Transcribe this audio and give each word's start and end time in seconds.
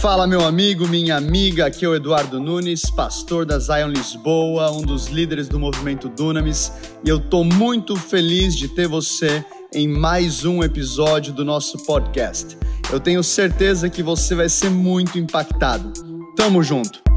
Fala, 0.00 0.28
meu 0.28 0.44
amigo, 0.44 0.86
minha 0.86 1.16
amiga. 1.16 1.66
Aqui 1.66 1.84
é 1.84 1.88
o 1.88 1.94
Eduardo 1.94 2.38
Nunes, 2.38 2.88
pastor 2.88 3.44
da 3.44 3.58
Zion 3.58 3.88
Lisboa, 3.88 4.70
um 4.70 4.80
dos 4.80 5.08
líderes 5.08 5.48
do 5.48 5.58
movimento 5.58 6.08
Dunamis, 6.08 6.72
e 7.04 7.08
eu 7.08 7.18
tô 7.18 7.42
muito 7.42 7.96
feliz 7.96 8.54
de 8.54 8.68
ter 8.68 8.86
você 8.86 9.44
em 9.74 9.88
mais 9.88 10.44
um 10.44 10.62
episódio 10.62 11.32
do 11.32 11.44
nosso 11.44 11.84
podcast. 11.84 12.56
Eu 12.92 13.00
tenho 13.00 13.24
certeza 13.24 13.90
que 13.90 14.02
você 14.02 14.36
vai 14.36 14.48
ser 14.48 14.70
muito 14.70 15.18
impactado. 15.18 15.92
Tamo 16.36 16.62
junto. 16.62 17.07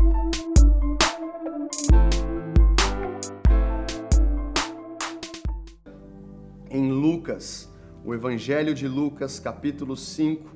Lucas, 7.42 7.70
o 8.06 8.14
Evangelho 8.14 8.74
de 8.74 8.88
Lucas, 8.88 9.40
capítulo 9.40 9.98
5, 9.98 10.48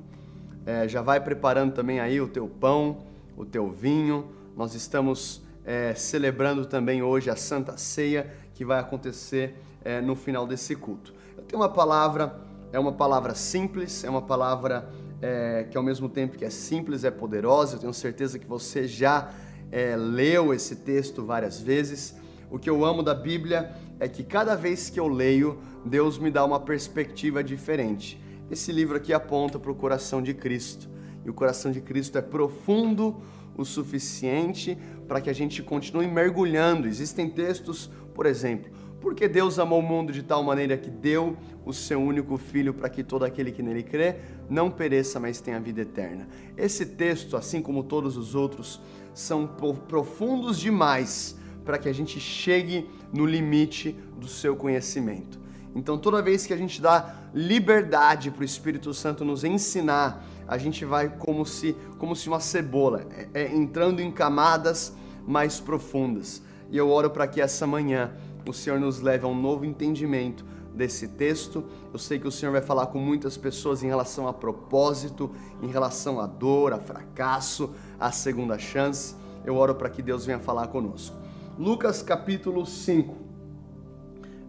é, 0.64 0.86
já 0.86 1.02
vai 1.02 1.18
preparando 1.20 1.74
também 1.74 1.98
aí 1.98 2.20
o 2.20 2.28
teu 2.28 2.46
pão, 2.46 2.98
o 3.36 3.44
teu 3.44 3.68
vinho. 3.68 4.28
Nós 4.56 4.72
estamos 4.74 5.42
é, 5.64 5.94
celebrando 5.94 6.64
também 6.64 7.02
hoje 7.02 7.28
a 7.28 7.34
Santa 7.34 7.76
Ceia 7.76 8.32
que 8.54 8.64
vai 8.64 8.78
acontecer 8.78 9.56
é, 9.84 10.00
no 10.00 10.14
final 10.14 10.46
desse 10.46 10.76
culto. 10.76 11.12
Eu 11.36 11.42
tenho 11.42 11.60
uma 11.60 11.68
palavra, 11.68 12.40
é 12.72 12.78
uma 12.78 12.92
palavra 12.92 13.34
simples, 13.34 14.04
é 14.04 14.08
uma 14.08 14.22
palavra 14.22 14.88
é, 15.20 15.66
que 15.68 15.76
ao 15.76 15.82
mesmo 15.82 16.08
tempo 16.08 16.38
que 16.38 16.44
é 16.44 16.50
simples 16.50 17.02
é 17.02 17.10
poderosa. 17.10 17.74
Eu 17.74 17.80
tenho 17.80 17.94
certeza 17.94 18.38
que 18.38 18.46
você 18.46 18.86
já 18.86 19.32
é, 19.72 19.96
leu 19.96 20.54
esse 20.54 20.76
texto 20.76 21.24
várias 21.24 21.60
vezes. 21.60 22.14
O 22.48 22.60
que 22.60 22.70
eu 22.70 22.84
amo 22.84 23.02
da 23.02 23.14
Bíblia 23.14 23.74
é 23.98 24.08
que 24.08 24.22
cada 24.22 24.54
vez 24.54 24.90
que 24.90 25.00
eu 25.00 25.08
leio, 25.08 25.58
Deus 25.84 26.18
me 26.18 26.30
dá 26.30 26.44
uma 26.44 26.60
perspectiva 26.60 27.42
diferente. 27.42 28.20
Esse 28.50 28.70
livro 28.70 28.96
aqui 28.96 29.12
aponta 29.12 29.58
para 29.58 29.70
o 29.70 29.74
coração 29.74 30.22
de 30.22 30.34
Cristo. 30.34 30.88
E 31.24 31.30
o 31.30 31.34
coração 31.34 31.72
de 31.72 31.80
Cristo 31.80 32.16
é 32.18 32.22
profundo 32.22 33.16
o 33.56 33.64
suficiente 33.64 34.78
para 35.08 35.20
que 35.20 35.30
a 35.30 35.32
gente 35.32 35.62
continue 35.62 36.06
mergulhando. 36.06 36.86
Existem 36.86 37.28
textos, 37.28 37.90
por 38.14 38.26
exemplo, 38.26 38.70
porque 39.00 39.26
Deus 39.26 39.58
amou 39.58 39.80
o 39.80 39.82
mundo 39.82 40.12
de 40.12 40.22
tal 40.22 40.42
maneira 40.42 40.76
que 40.76 40.90
deu 40.90 41.36
o 41.64 41.72
seu 41.72 42.00
único 42.00 42.36
filho 42.36 42.72
para 42.74 42.88
que 42.88 43.02
todo 43.02 43.24
aquele 43.24 43.50
que 43.50 43.62
nele 43.62 43.82
crê 43.82 44.16
não 44.48 44.70
pereça, 44.70 45.18
mas 45.18 45.40
tenha 45.40 45.58
vida 45.58 45.80
eterna. 45.80 46.28
Esse 46.56 46.86
texto, 46.86 47.36
assim 47.36 47.60
como 47.60 47.82
todos 47.82 48.16
os 48.16 48.34
outros, 48.34 48.80
são 49.14 49.48
profundos 49.88 50.58
demais 50.58 51.36
para 51.66 51.76
que 51.76 51.88
a 51.88 51.92
gente 51.92 52.18
chegue 52.20 52.88
no 53.12 53.26
limite 53.26 53.92
do 54.16 54.28
seu 54.28 54.56
conhecimento. 54.56 55.38
Então, 55.74 55.98
toda 55.98 56.22
vez 56.22 56.46
que 56.46 56.54
a 56.54 56.56
gente 56.56 56.80
dá 56.80 57.14
liberdade 57.34 58.30
para 58.30 58.40
o 58.40 58.44
Espírito 58.44 58.94
Santo 58.94 59.26
nos 59.26 59.44
ensinar, 59.44 60.24
a 60.48 60.56
gente 60.56 60.86
vai 60.86 61.10
como 61.10 61.44
se, 61.44 61.76
como 61.98 62.16
se 62.16 62.28
uma 62.28 62.40
cebola, 62.40 63.04
é, 63.10 63.42
é, 63.42 63.54
entrando 63.54 64.00
em 64.00 64.10
camadas 64.10 64.94
mais 65.26 65.60
profundas. 65.60 66.40
E 66.70 66.78
eu 66.78 66.88
oro 66.88 67.10
para 67.10 67.26
que 67.26 67.40
essa 67.40 67.66
manhã 67.66 68.12
o 68.48 68.54
Senhor 68.54 68.80
nos 68.80 69.00
leve 69.00 69.26
a 69.26 69.28
um 69.28 69.38
novo 69.38 69.64
entendimento 69.64 70.46
desse 70.72 71.08
texto. 71.08 71.64
Eu 71.92 71.98
sei 71.98 72.18
que 72.18 72.28
o 72.28 72.32
Senhor 72.32 72.52
vai 72.52 72.62
falar 72.62 72.86
com 72.86 72.98
muitas 72.98 73.36
pessoas 73.36 73.82
em 73.82 73.86
relação 73.86 74.28
a 74.28 74.32
propósito, 74.32 75.30
em 75.62 75.66
relação 75.66 76.20
a 76.20 76.26
dor, 76.26 76.72
a 76.72 76.78
fracasso, 76.78 77.74
a 77.98 78.12
segunda 78.12 78.58
chance. 78.58 79.14
Eu 79.44 79.56
oro 79.56 79.74
para 79.74 79.90
que 79.90 80.00
Deus 80.00 80.24
venha 80.24 80.38
falar 80.38 80.68
conosco. 80.68 81.25
Lucas 81.58 82.02
capítulo 82.02 82.66
5, 82.66 83.16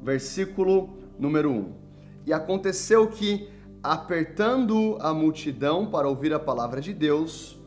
versículo 0.03 0.89
número 1.17 1.49
1. 1.49 1.75
E 2.25 2.33
aconteceu 2.33 3.07
que, 3.07 3.47
apertando 3.81 4.97
a 4.99 5.13
multidão 5.13 5.89
para 5.89 6.09
ouvir 6.09 6.33
a 6.33 6.39
palavra 6.39 6.81
de 6.81 6.93
Deus, 6.93 7.57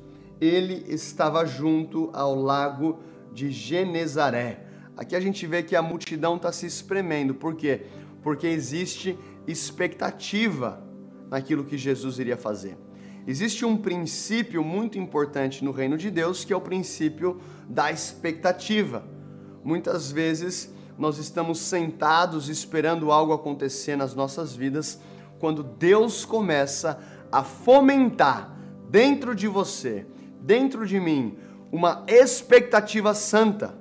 Muitas 19.63 20.11
vezes 20.11 20.73
nós 20.99 21.19
estamos 21.19 21.59
sentados 21.59 22.49
esperando 22.49 23.11
algo 23.11 23.33
acontecer 23.33 23.97
nas 23.97 24.15
nossas 24.15 24.55
vidas, 24.55 25.01
quando 25.39 25.63
Deus 25.63 26.25
começa 26.25 26.99
a 27.33 27.43
fomentar 27.43 28.55
dentro 28.91 29.35
de 29.35 29.49
você, 29.49 30.07
dentro 30.43 30.87
de 30.87 31.01
mim, 31.01 31.39
uma 31.73 32.05
expectativa 32.07 33.15
santa. 33.15 33.79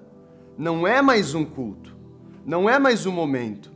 Não 0.58 0.88
é 0.88 1.02
mais 1.02 1.34
um 1.34 1.44
culto, 1.44 1.96
não 2.46 2.70
é 2.70 2.80
mais 2.80 3.06
um 3.06 3.12
momento. 3.12 3.72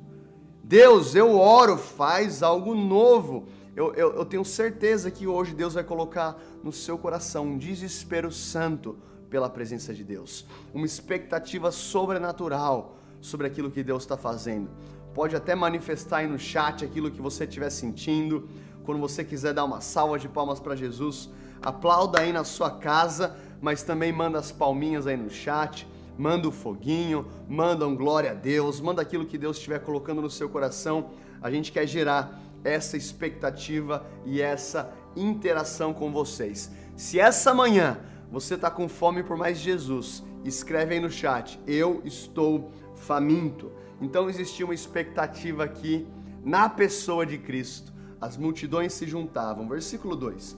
Deus, 0.64 1.14
eu 1.16 1.38
oro, 1.38 1.78
faz 1.78 2.42
algo 2.42 2.74
novo. 2.74 3.46
Eu, 3.76 3.94
eu, 3.96 4.14
eu 4.16 4.26
tenho 4.26 4.46
certeza 4.46 5.12
que 5.12 5.28
hoje 5.28 5.54
Deus 5.54 5.74
vai 5.74 5.84
colocar 5.84 6.40
no 6.64 6.72
seu 6.72 6.98
coração 6.98 7.46
um 7.48 7.58
desespero 7.58 8.32
santo 8.32 8.98
pela 9.34 9.50
presença 9.50 9.96
de 9.96 10.04
Deus, 10.04 10.46
uma 10.76 10.86
expectativa 10.86 11.72
sobrenatural 11.72 13.00
sobre 13.20 13.48
aquilo 13.48 13.72
que 13.72 13.82
Deus 13.82 14.04
está 14.04 14.16
fazendo. 14.16 14.70
Pode 15.12 15.36
até 15.36 15.56
manifestar 15.56 16.18
aí 16.18 16.28
no 16.28 16.38
chat 16.38 16.86
aquilo 16.86 17.10
que 17.10 17.20
você 17.20 17.46
estiver 17.46 17.72
sentindo. 17.72 18.48
Quando 18.84 19.02
você 19.02 19.24
quiser 19.24 19.52
dar 19.52 19.66
uma 19.66 19.82
salva 19.82 20.20
de 20.20 20.30
palmas 20.30 20.60
para 20.60 20.76
Jesus, 20.76 21.32
aplauda 21.64 22.22
aí 22.22 22.32
na 22.32 22.44
sua 22.44 22.70
casa, 22.70 23.36
mas 23.60 23.82
também 23.82 24.14
manda 24.14 24.38
as 24.38 24.52
palminhas 24.52 25.08
aí 25.08 25.18
no 25.18 25.32
chat, 25.32 25.88
manda 26.16 26.48
o 26.48 26.52
foguinho, 26.52 27.26
manda 27.50 27.88
um 27.88 27.96
glória 27.96 28.34
a 28.34 28.36
Deus, 28.36 28.80
manda 28.80 29.02
aquilo 29.02 29.26
que 29.26 29.40
Deus 29.40 29.58
estiver 29.58 29.80
colocando 29.80 30.22
no 30.22 30.30
seu 30.30 30.48
coração. 30.48 31.10
A 31.42 31.50
gente 31.50 31.72
quer 31.72 31.88
gerar 31.88 32.40
essa 32.64 32.96
expectativa 32.96 34.06
e 34.28 34.40
essa 34.40 34.94
interação 35.16 35.92
com 35.92 36.12
vocês. 36.12 36.70
Se 36.96 37.20
essa 37.20 37.52
manhã 37.52 37.98
você 38.34 38.56
está 38.56 38.72
com 38.72 38.90
fome 38.90 39.22
por 39.22 39.38
mais 39.38 39.60
Jesus, 39.60 40.24
escreve 40.44 40.96
aí 40.96 41.00
no 41.00 41.12
chat: 41.12 41.60
Eu 41.68 42.02
estou 42.04 42.72
faminto. 42.96 43.72
Então 44.02 44.28
existia 44.28 44.66
uma 44.66 44.74
expectativa 44.74 45.64
aqui 45.64 46.08
na 46.44 46.68
pessoa 46.68 47.28
de 47.28 47.38
Cristo. 47.38 47.94
As 48.20 48.36
multidões 48.36 48.92
se 48.94 49.06
juntavam. 49.06 49.70
Versículo 49.70 50.16
2: 50.16 50.58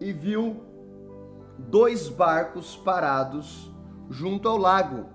E 0.00 0.12
viu 0.12 0.62
dois 1.58 2.08
barcos 2.08 2.76
parados 2.76 3.68
junto 4.08 4.48
ao 4.48 4.56
lago, 4.56 5.06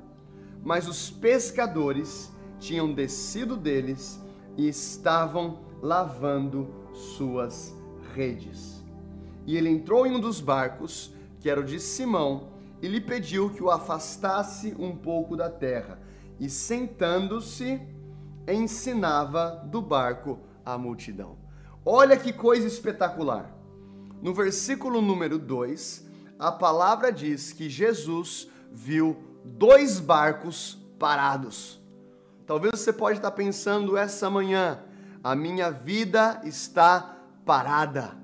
mas 0.62 0.90
os 0.90 1.10
pescadores 1.10 2.34
tinham 2.60 2.94
descido 2.94 3.56
deles 3.56 4.22
e 4.58 4.68
estavam 4.68 5.60
lavando 5.82 6.68
suas 6.94 7.74
redes. 8.14 8.84
E 9.46 9.56
ele 9.56 9.70
entrou 9.70 10.06
em 10.06 10.14
um 10.14 10.20
dos 10.20 10.42
barcos, 10.42 11.13
que 11.44 11.50
era 11.50 11.60
o 11.60 11.64
de 11.66 11.78
Simão, 11.78 12.54
e 12.82 12.88
lhe 12.88 13.02
pediu 13.02 13.50
que 13.50 13.62
o 13.62 13.70
afastasse 13.70 14.74
um 14.80 14.96
pouco 14.96 15.36
da 15.36 15.50
terra 15.50 16.00
e 16.40 16.50
sentando-se 16.50 17.82
ensinava 18.48 19.62
do 19.70 19.82
barco 19.82 20.40
a 20.66 20.78
multidão. 20.78 21.38
Olha 21.86 22.16
que 22.16 22.32
coisa 22.32 22.66
espetacular. 22.66 23.54
No 24.22 24.34
versículo 24.34 25.02
número 25.02 25.38
2, 25.38 26.08
a 26.40 26.50
palavra 26.50 27.12
diz 27.12 27.52
que 27.52 27.70
Jesus 27.70 28.48
viu 28.72 29.18
dois 29.44 30.00
barcos 30.00 30.82
parados. 30.98 31.82
Talvez 32.48 32.80
você 32.80 32.94
pode 32.94 33.20
estar 33.20 33.32
pensando 33.32 33.98
essa 33.98 34.30
manhã, 34.30 34.80
a 35.22 35.36
minha 35.36 35.70
vida 35.70 36.40
está 36.46 37.18
parada. 37.46 38.16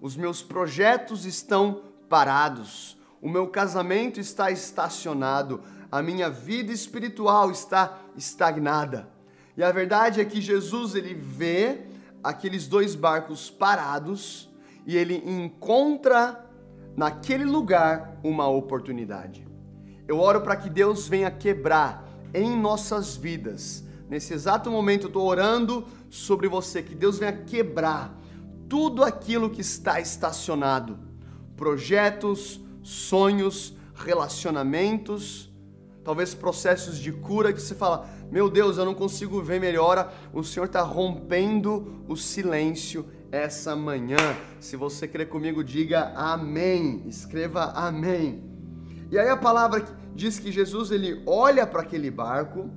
Os 0.00 0.16
meus 0.16 0.42
projetos 0.42 1.24
estão 1.24 1.93
parados. 2.08 2.96
O 3.20 3.28
meu 3.28 3.48
casamento 3.48 4.20
está 4.20 4.50
estacionado 4.50 5.62
a 5.94 6.02
minha 6.02 6.28
vida 6.28 6.72
espiritual 6.72 7.52
está 7.52 8.00
estagnada. 8.16 9.08
E 9.56 9.62
a 9.62 9.70
verdade 9.70 10.20
é 10.20 10.24
que 10.24 10.40
Jesus 10.40 10.96
ele 10.96 11.14
vê 11.14 11.82
aqueles 12.20 12.66
dois 12.66 12.96
barcos 12.96 13.48
parados 13.48 14.50
e 14.84 14.96
ele 14.96 15.22
encontra 15.24 16.44
naquele 16.96 17.44
lugar 17.44 18.18
uma 18.24 18.48
oportunidade. 18.48 19.46
Eu 20.08 20.18
oro 20.18 20.40
para 20.40 20.56
que 20.56 20.68
Deus 20.68 21.06
venha 21.06 21.30
quebrar 21.30 22.04
em 22.34 22.60
nossas 22.60 23.14
vidas. 23.14 23.84
Nesse 24.08 24.34
exato 24.34 24.72
momento 24.72 25.04
eu 25.04 25.08
estou 25.10 25.24
orando 25.24 25.86
sobre 26.10 26.48
você, 26.48 26.82
que 26.82 26.96
Deus 26.96 27.20
venha 27.20 27.44
quebrar 27.44 28.20
tudo 28.68 29.04
aquilo 29.04 29.48
que 29.48 29.60
está 29.60 30.00
estacionado. 30.00 30.98
Projetos, 31.56 32.60
sonhos, 32.82 33.76
relacionamentos, 33.94 35.52
talvez 36.02 36.34
processos 36.34 36.98
de 36.98 37.10
cura 37.10 37.52
que 37.52 37.60
você 37.60 37.74
fala: 37.74 38.08
Meu 38.30 38.50
Deus, 38.50 38.76
eu 38.76 38.84
não 38.84 38.94
consigo 38.94 39.42
ver 39.42 39.60
melhora. 39.60 40.12
O 40.32 40.44
Senhor 40.44 40.66
está 40.66 40.82
rompendo 40.82 42.04
o 42.08 42.16
silêncio 42.16 43.06
essa 43.32 43.74
manhã. 43.74 44.16
Se 44.60 44.76
você 44.76 45.08
crê 45.08 45.26
comigo, 45.26 45.64
diga 45.64 46.12
amém. 46.14 47.02
Escreva 47.06 47.72
amém. 47.72 48.44
E 49.10 49.18
aí 49.18 49.28
a 49.28 49.36
palavra 49.36 49.84
diz 50.14 50.38
que 50.38 50.52
Jesus 50.52 50.90
ele 50.90 51.22
olha 51.26 51.66
para 51.66 51.82
aquele 51.82 52.10
barco, 52.10 52.70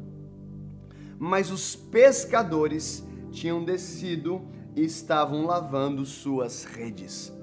mas 1.20 1.52
os 1.52 1.76
pescadores 1.76 3.06
tinham 3.32 3.64
descido 3.64 4.42
e 4.76 4.84
estavam 4.84 5.46
lavando 5.46 6.06
suas 6.06 6.64
redes. 6.64 7.37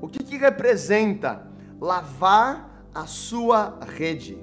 O 0.00 0.08
que, 0.08 0.22
que 0.24 0.36
representa 0.36 1.46
lavar 1.80 2.86
a 2.94 3.06
sua 3.06 3.78
rede? 3.96 4.38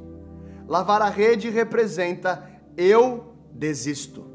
Lavar 0.67 1.01
a 1.01 1.09
rede 1.09 1.49
representa 1.49 2.49
eu 2.75 3.33
desisto. 3.51 4.25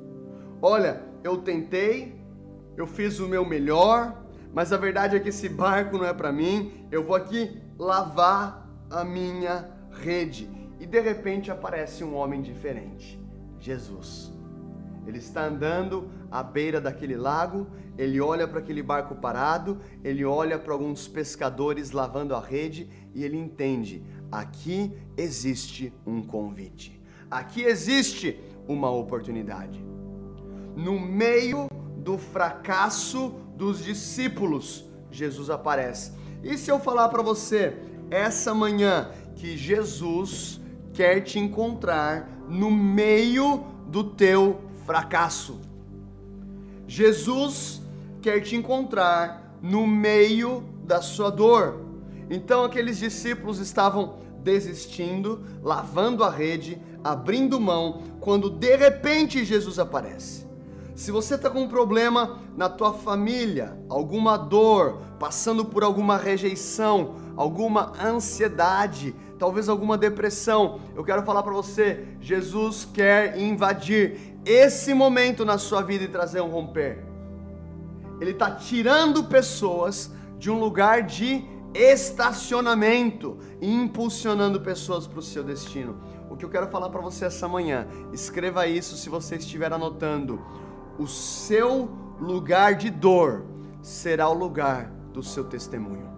Olha, 0.61 1.03
eu 1.23 1.39
tentei, 1.39 2.21
eu 2.77 2.87
fiz 2.87 3.21
o 3.21 3.29
meu 3.29 3.45
melhor, 3.45 4.23
mas 4.53 4.73
a 4.73 4.77
verdade 4.77 5.17
é 5.17 5.21
que 5.21 5.29
esse 5.29 5.49
barco 5.49 5.99
não 5.99 6.05
é 6.05 6.13
para 6.13 6.33
mim. 6.33 6.87
Eu 6.91 7.05
vou 7.05 7.15
aqui 7.15 7.61
lavar 7.79 8.69
a 8.91 9.05
minha 9.05 9.71
rede. 9.91 10.51
E 10.81 10.87
de 10.87 11.01
repente 11.01 11.51
aparece 11.51 12.03
um 12.03 12.15
homem 12.15 12.43
diferente, 12.43 13.21
Jesus. 13.61 14.33
Ele 15.07 15.19
está 15.19 15.45
andando 15.45 16.09
à 16.31 16.43
beira 16.43 16.81
daquele 16.81 17.17
lago, 17.17 17.67
ele 17.99 18.21
olha 18.21 18.47
para 18.47 18.61
aquele 18.61 18.83
barco 18.83 19.15
parado, 19.15 19.79
ele 20.03 20.25
olha 20.25 20.59
para 20.59 20.73
alguns 20.73 21.09
pescadores 21.09 21.91
lavando 21.91 22.35
a 22.35 22.41
rede 22.41 22.89
e 23.15 23.25
ele 23.25 23.37
entende: 23.37 24.03
aqui 24.31 24.97
existe 25.17 25.93
um 26.07 26.23
convite, 26.23 27.01
aqui 27.31 27.63
existe 27.63 28.39
uma 28.69 28.91
oportunidade. 28.91 29.85
No 30.77 30.99
meio 30.99 31.69
do 31.99 32.17
fracasso 32.17 33.35
dos 33.57 33.85
discípulos, 33.85 34.85
Jesus 35.11 35.51
aparece. 35.51 36.13
E 36.43 36.57
se 36.57 36.71
eu 36.71 36.81
falar 36.81 37.09
para 37.09 37.23
você 37.23 37.77
essa 38.11 38.55
manhã 38.55 39.11
que 39.37 39.57
Jesus 39.57 40.61
quer 40.93 41.21
te 41.21 41.39
encontrar 41.39 42.29
no 42.49 42.71
meio 42.71 43.65
do 43.87 44.05
teu 44.05 44.61
fracasso? 44.85 45.61
Jesus 46.87 47.83
quer 48.21 48.41
te 48.41 48.57
encontrar 48.57 49.57
no 49.63 49.87
meio 49.87 50.65
da 50.85 51.01
sua 51.01 51.31
dor. 51.31 51.81
Então 52.29 52.65
aqueles 52.65 52.99
discípulos 52.99 53.59
estavam 53.59 54.17
desistindo, 54.43 55.43
lavando 55.63 56.25
a 56.25 56.31
rede, 56.31 56.81
abrindo 57.03 57.61
mão, 57.61 58.03
quando 58.21 58.51
de 58.51 58.77
repente 58.77 59.45
Jesus 59.45 59.79
aparece. 59.79 60.47
Se 60.95 61.11
você 61.11 61.37
está 61.37 61.49
com 61.49 61.63
um 61.63 61.69
problema 61.69 62.39
na 62.57 62.69
tua 62.69 62.93
família, 62.93 63.79
alguma 63.89 64.37
dor, 64.37 65.01
passando 65.19 65.65
por 65.65 65.83
alguma 65.83 66.17
rejeição, 66.17 67.15
alguma 67.35 67.93
ansiedade, 68.01 69.15
talvez 69.39 69.69
alguma 69.69 69.97
depressão, 69.97 70.81
eu 70.95 71.03
quero 71.03 71.23
falar 71.23 71.43
para 71.43 71.53
você, 71.53 72.07
Jesus 72.21 72.87
quer 72.93 73.41
invadir 73.41 74.32
esse 74.45 74.93
momento 74.93 75.45
na 75.45 75.59
sua 75.59 75.83
vida 75.83 76.05
e 76.05 76.09
trazer 76.09 76.41
um 76.41 76.49
romper. 76.49 77.05
Ele 78.21 78.33
está 78.33 78.51
tirando 78.51 79.25
pessoas 79.25 80.11
de 80.39 80.51
um 80.51 80.59
lugar 80.59 81.03
de 81.03 81.45
estacionamento 81.75 83.39
e 83.61 83.73
impulsionando 83.73 84.61
pessoas 84.61 85.07
para 85.07 85.19
o 85.19 85.23
seu 85.23 85.43
destino. 85.43 86.01
O 86.29 86.37
que 86.37 86.45
eu 86.45 86.51
quero 86.51 86.69
falar 86.69 86.91
para 86.91 87.01
você 87.01 87.25
essa 87.25 87.49
manhã, 87.49 87.87
escreva 88.13 88.67
isso 88.67 88.97
se 88.97 89.09
você 89.09 89.37
estiver 89.37 89.73
anotando. 89.73 90.41
O 90.99 91.07
seu 91.07 91.91
lugar 92.21 92.75
de 92.75 92.91
dor 92.91 93.45
será 93.81 94.29
o 94.29 94.35
lugar 94.35 94.91
do 95.13 95.23
seu 95.23 95.45
testemunho. 95.45 96.11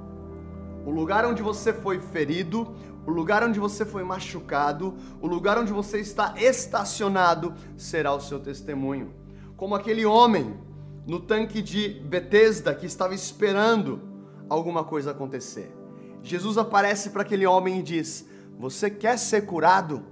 O 0.84 0.90
lugar 0.90 1.24
onde 1.24 1.42
você 1.42 1.72
foi 1.72 1.98
ferido, 1.98 2.74
o 3.06 3.10
lugar 3.10 3.42
onde 3.42 3.60
você 3.60 3.84
foi 3.84 4.02
machucado, 4.02 4.94
o 5.20 5.26
lugar 5.26 5.58
onde 5.58 5.72
você 5.72 6.00
está 6.00 6.34
estacionado 6.36 7.54
será 7.76 8.14
o 8.14 8.20
seu 8.20 8.40
testemunho. 8.40 9.12
Como 9.56 9.74
aquele 9.74 10.06
homem 10.06 10.58
no 11.06 11.20
tanque 11.20 11.60
de 11.60 11.88
Betesda 11.88 12.74
que 12.74 12.86
estava 12.86 13.14
esperando 13.14 14.00
alguma 14.48 14.84
coisa 14.84 15.10
acontecer. 15.10 15.74
Jesus 16.22 16.56
aparece 16.56 17.10
para 17.10 17.22
aquele 17.22 17.46
homem 17.46 17.80
e 17.80 17.82
diz: 17.82 18.26
Você 18.58 18.88
quer 18.90 19.18
ser 19.18 19.42
curado? 19.42 20.02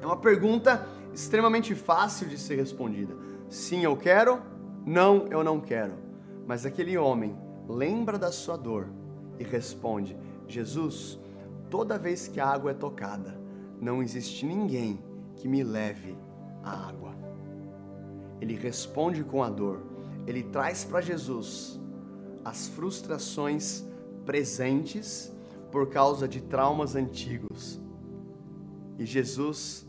É 0.00 0.06
uma 0.06 0.16
pergunta 0.16 0.86
extremamente 1.12 1.74
fácil 1.74 2.26
de 2.26 2.38
ser 2.38 2.56
respondida. 2.56 3.14
Sim, 3.48 3.84
eu 3.84 3.96
quero. 3.96 4.40
Não, 4.86 5.26
eu 5.28 5.44
não 5.44 5.60
quero. 5.60 5.92
Mas 6.46 6.64
aquele 6.64 6.96
homem 6.96 7.36
lembra 7.68 8.18
da 8.18 8.32
sua 8.32 8.56
dor 8.56 8.88
e 9.38 9.44
responde: 9.44 10.16
Jesus, 10.48 11.18
toda 11.70 11.98
vez 11.98 12.26
que 12.28 12.40
a 12.40 12.46
água 12.46 12.72
é 12.72 12.74
tocada, 12.74 13.40
não 13.80 14.02
existe 14.02 14.44
ninguém 14.44 15.02
que 15.36 15.48
me 15.48 15.62
leve 15.62 16.18
a 16.62 16.88
água. 16.88 17.14
Ele 18.40 18.54
responde 18.54 19.22
com 19.22 19.42
a 19.42 19.48
dor, 19.48 19.82
ele 20.26 20.42
traz 20.42 20.84
para 20.84 21.00
Jesus 21.00 21.80
as 22.44 22.68
frustrações 22.68 23.84
presentes 24.26 25.32
por 25.70 25.88
causa 25.88 26.26
de 26.26 26.40
traumas 26.40 26.96
antigos. 26.96 27.80
E 28.98 29.06
Jesus, 29.06 29.86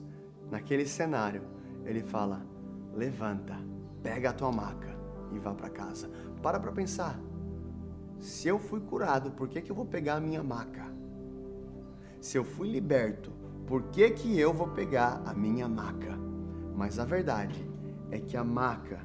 naquele 0.49 0.85
cenário, 0.85 1.41
ele 1.85 2.01
fala: 2.01 2.45
levanta, 2.93 3.57
pega 4.03 4.29
a 4.29 4.33
tua 4.33 4.51
maca 4.51 4.95
e 5.33 5.39
vá 5.39 5.53
para 5.53 5.69
casa. 5.69 6.09
Para 6.41 6.59
para 6.59 6.71
pensar. 6.71 7.19
Se 8.19 8.47
eu 8.47 8.59
fui 8.59 8.79
curado, 8.79 9.31
por 9.31 9.47
que, 9.47 9.61
que 9.61 9.71
eu 9.71 9.75
vou 9.75 9.85
pegar 9.85 10.15
a 10.15 10.21
minha 10.21 10.43
maca? 10.43 11.00
Se 12.21 12.37
eu 12.37 12.43
fui 12.43 12.69
liberto, 12.69 13.31
por 13.65 13.81
que, 13.85 14.11
que 14.11 14.39
eu 14.39 14.53
vou 14.53 14.67
pegar 14.67 15.23
a 15.25 15.33
minha 15.33 15.67
maca? 15.67 16.15
Mas 16.75 16.99
a 16.99 17.03
verdade 17.03 17.67
é 18.11 18.19
que 18.19 18.37
a 18.37 18.43
maca, 18.43 18.99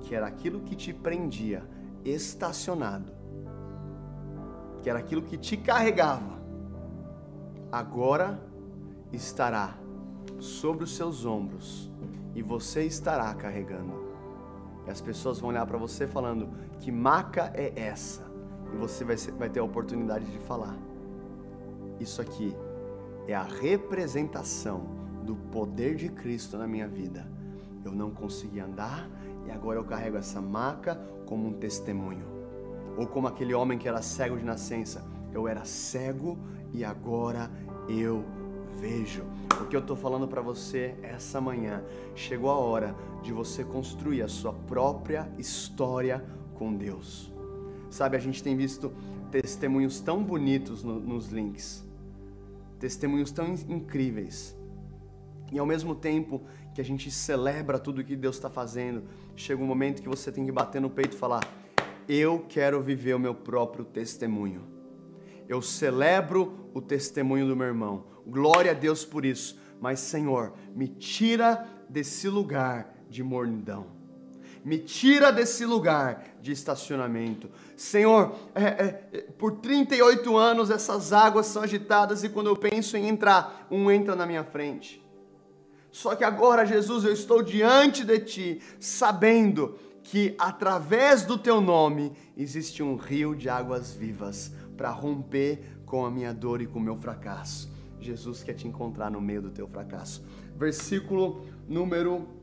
que 0.00 0.14
era 0.14 0.26
aquilo 0.26 0.60
que 0.60 0.76
te 0.76 0.92
prendia 0.92 1.66
estacionado, 2.04 3.10
que 4.82 4.90
era 4.90 4.98
aquilo 4.98 5.22
que 5.22 5.38
te 5.38 5.56
carregava, 5.56 6.38
agora 7.72 8.38
estará 9.10 9.74
sobre 10.38 10.84
os 10.84 10.94
seus 10.94 11.24
ombros 11.24 11.90
e 12.34 12.42
você 12.42 12.84
estará 12.84 13.32
carregando. 13.34 14.04
E 14.86 14.90
as 14.90 15.00
pessoas 15.00 15.40
vão 15.40 15.48
olhar 15.48 15.64
para 15.64 15.78
você 15.78 16.06
falando: 16.06 16.50
que 16.80 16.92
maca 16.92 17.50
é 17.54 17.72
essa? 17.74 18.30
E 18.74 18.76
você 18.76 19.04
vai, 19.04 19.16
vai 19.16 19.48
ter 19.48 19.60
a 19.60 19.64
oportunidade 19.64 20.26
de 20.26 20.38
falar. 20.40 20.85
Isso 22.00 22.20
aqui 22.20 22.54
é 23.26 23.34
a 23.34 23.42
representação 23.42 24.96
do 25.24 25.34
poder 25.34 25.96
de 25.96 26.08
Cristo 26.08 26.56
na 26.56 26.66
minha 26.66 26.86
vida. 26.86 27.26
Eu 27.84 27.92
não 27.92 28.10
consegui 28.10 28.60
andar 28.60 29.08
e 29.46 29.50
agora 29.50 29.78
eu 29.78 29.84
carrego 29.84 30.16
essa 30.16 30.40
maca 30.40 31.00
como 31.24 31.48
um 31.48 31.52
testemunho. 31.52 32.26
Ou 32.96 33.06
como 33.06 33.26
aquele 33.26 33.54
homem 33.54 33.78
que 33.78 33.88
era 33.88 34.00
cego 34.02 34.36
de 34.36 34.44
nascença. 34.44 35.04
Eu 35.32 35.46
era 35.46 35.64
cego 35.64 36.38
e 36.72 36.84
agora 36.84 37.50
eu 37.88 38.24
vejo. 38.76 39.24
O 39.60 39.66
que 39.66 39.74
eu 39.74 39.80
estou 39.80 39.96
falando 39.96 40.28
para 40.28 40.40
você 40.40 40.94
essa 41.02 41.40
manhã, 41.40 41.82
chegou 42.14 42.50
a 42.50 42.56
hora 42.56 42.94
de 43.22 43.32
você 43.32 43.64
construir 43.64 44.22
a 44.22 44.28
sua 44.28 44.52
própria 44.52 45.30
história 45.38 46.24
com 46.54 46.74
Deus. 46.74 47.32
Sabe, 47.90 48.16
a 48.16 48.20
gente 48.20 48.42
tem 48.42 48.56
visto 48.56 48.92
testemunhos 49.30 50.00
tão 50.00 50.22
bonitos 50.22 50.82
no, 50.82 51.00
nos 51.00 51.28
links 51.28 51.86
testemunhos 52.78 53.30
tão 53.30 53.54
incríveis. 53.68 54.56
E 55.52 55.58
ao 55.58 55.66
mesmo 55.66 55.94
tempo 55.94 56.42
que 56.74 56.80
a 56.80 56.84
gente 56.84 57.10
celebra 57.10 57.78
tudo 57.78 58.04
que 58.04 58.16
Deus 58.16 58.36
está 58.36 58.50
fazendo, 58.50 59.04
chega 59.34 59.62
um 59.62 59.66
momento 59.66 60.02
que 60.02 60.08
você 60.08 60.32
tem 60.32 60.44
que 60.44 60.52
bater 60.52 60.80
no 60.80 60.90
peito 60.90 61.16
e 61.16 61.18
falar: 61.18 61.46
Eu 62.08 62.44
quero 62.48 62.82
viver 62.82 63.14
o 63.14 63.18
meu 63.18 63.34
próprio 63.34 63.84
testemunho. 63.84 64.64
Eu 65.48 65.62
celebro 65.62 66.70
o 66.74 66.80
testemunho 66.80 67.46
do 67.46 67.56
meu 67.56 67.68
irmão. 67.68 68.06
Glória 68.26 68.72
a 68.72 68.74
Deus 68.74 69.04
por 69.04 69.24
isso. 69.24 69.60
Mas, 69.80 70.00
Senhor, 70.00 70.54
me 70.74 70.88
tira 70.88 71.64
desse 71.88 72.28
lugar 72.28 72.92
de 73.08 73.22
mornidão 73.22 73.95
me 74.66 74.80
tira 74.80 75.30
desse 75.30 75.64
lugar 75.64 76.24
de 76.42 76.50
estacionamento. 76.50 77.48
Senhor, 77.76 78.34
é, 78.52 78.64
é, 78.64 79.20
por 79.38 79.58
38 79.58 80.36
anos 80.36 80.70
essas 80.70 81.12
águas 81.12 81.46
são 81.46 81.62
agitadas 81.62 82.24
e 82.24 82.28
quando 82.28 82.48
eu 82.48 82.56
penso 82.56 82.96
em 82.96 83.06
entrar, 83.06 83.68
um 83.70 83.88
entra 83.88 84.16
na 84.16 84.26
minha 84.26 84.42
frente. 84.42 85.00
Só 85.92 86.16
que 86.16 86.24
agora, 86.24 86.66
Jesus, 86.66 87.04
eu 87.04 87.12
estou 87.12 87.44
diante 87.44 88.04
de 88.04 88.18
Ti, 88.18 88.60
sabendo 88.80 89.78
que 90.02 90.34
através 90.36 91.24
do 91.24 91.38
Teu 91.38 91.60
nome 91.60 92.12
existe 92.36 92.82
um 92.82 92.96
rio 92.96 93.36
de 93.36 93.48
águas 93.48 93.94
vivas 93.94 94.50
para 94.76 94.90
romper 94.90 95.60
com 95.86 96.04
a 96.04 96.10
minha 96.10 96.34
dor 96.34 96.60
e 96.60 96.66
com 96.66 96.80
o 96.80 96.82
meu 96.82 96.96
fracasso. 96.96 97.70
Jesus 98.00 98.42
quer 98.42 98.54
te 98.54 98.66
encontrar 98.66 99.12
no 99.12 99.20
meio 99.20 99.42
do 99.42 99.50
teu 99.50 99.66
fracasso. 99.68 100.24
Versículo 100.56 101.44
número 101.68 102.35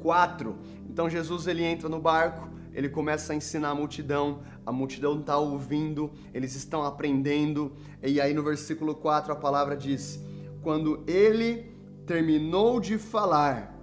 4. 0.00 0.56
Então 0.88 1.08
Jesus 1.08 1.46
ele 1.46 1.62
entra 1.62 1.88
no 1.88 2.00
barco, 2.00 2.48
ele 2.72 2.88
começa 2.88 3.32
a 3.32 3.36
ensinar 3.36 3.70
a 3.70 3.74
multidão, 3.74 4.40
a 4.64 4.72
multidão 4.72 5.18
está 5.20 5.36
ouvindo, 5.36 6.10
eles 6.32 6.54
estão 6.54 6.84
aprendendo, 6.84 7.72
e 8.02 8.20
aí 8.20 8.32
no 8.32 8.42
versículo 8.42 8.94
4 8.94 9.32
a 9.32 9.36
palavra 9.36 9.76
diz: 9.76 10.22
Quando 10.62 11.02
ele 11.06 11.72
terminou 12.06 12.80
de 12.80 12.98
falar, 12.98 13.74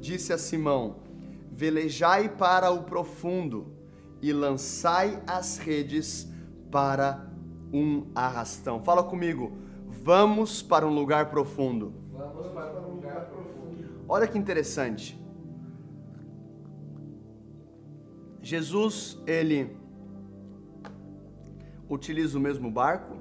disse 0.00 0.32
a 0.32 0.38
Simão: 0.38 0.96
Velejai 1.50 2.28
para 2.28 2.70
o 2.70 2.82
profundo 2.82 3.72
e 4.20 4.32
lançai 4.32 5.22
as 5.26 5.58
redes 5.58 6.28
para 6.70 7.28
um 7.72 8.06
arrastão. 8.14 8.82
Fala 8.82 9.02
comigo. 9.02 9.52
Vamos 9.86 10.62
para 10.62 10.86
um 10.86 10.94
lugar 10.94 11.30
profundo. 11.30 11.94
Vamos 12.12 12.52
para 12.52 12.80
um 12.80 12.94
lugar 12.94 13.26
profundo. 13.26 14.04
Olha 14.08 14.26
que 14.26 14.36
interessante. 14.36 15.18
Jesus, 18.44 19.18
ele 19.26 19.74
utiliza 21.88 22.36
o 22.36 22.40
mesmo 22.40 22.70
barco, 22.70 23.16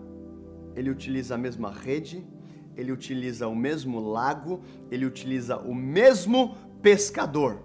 ele 0.75 0.89
utiliza 0.89 1.35
a 1.35 1.37
mesma 1.37 1.71
rede, 1.71 2.27
ele 2.75 2.91
utiliza 2.91 3.47
o 3.47 3.55
mesmo 3.55 4.01
lago, 4.01 4.59
ele 4.91 5.05
utiliza 5.05 5.57
o 5.59 5.73
mesmo 5.73 6.57
pescador. 6.81 7.61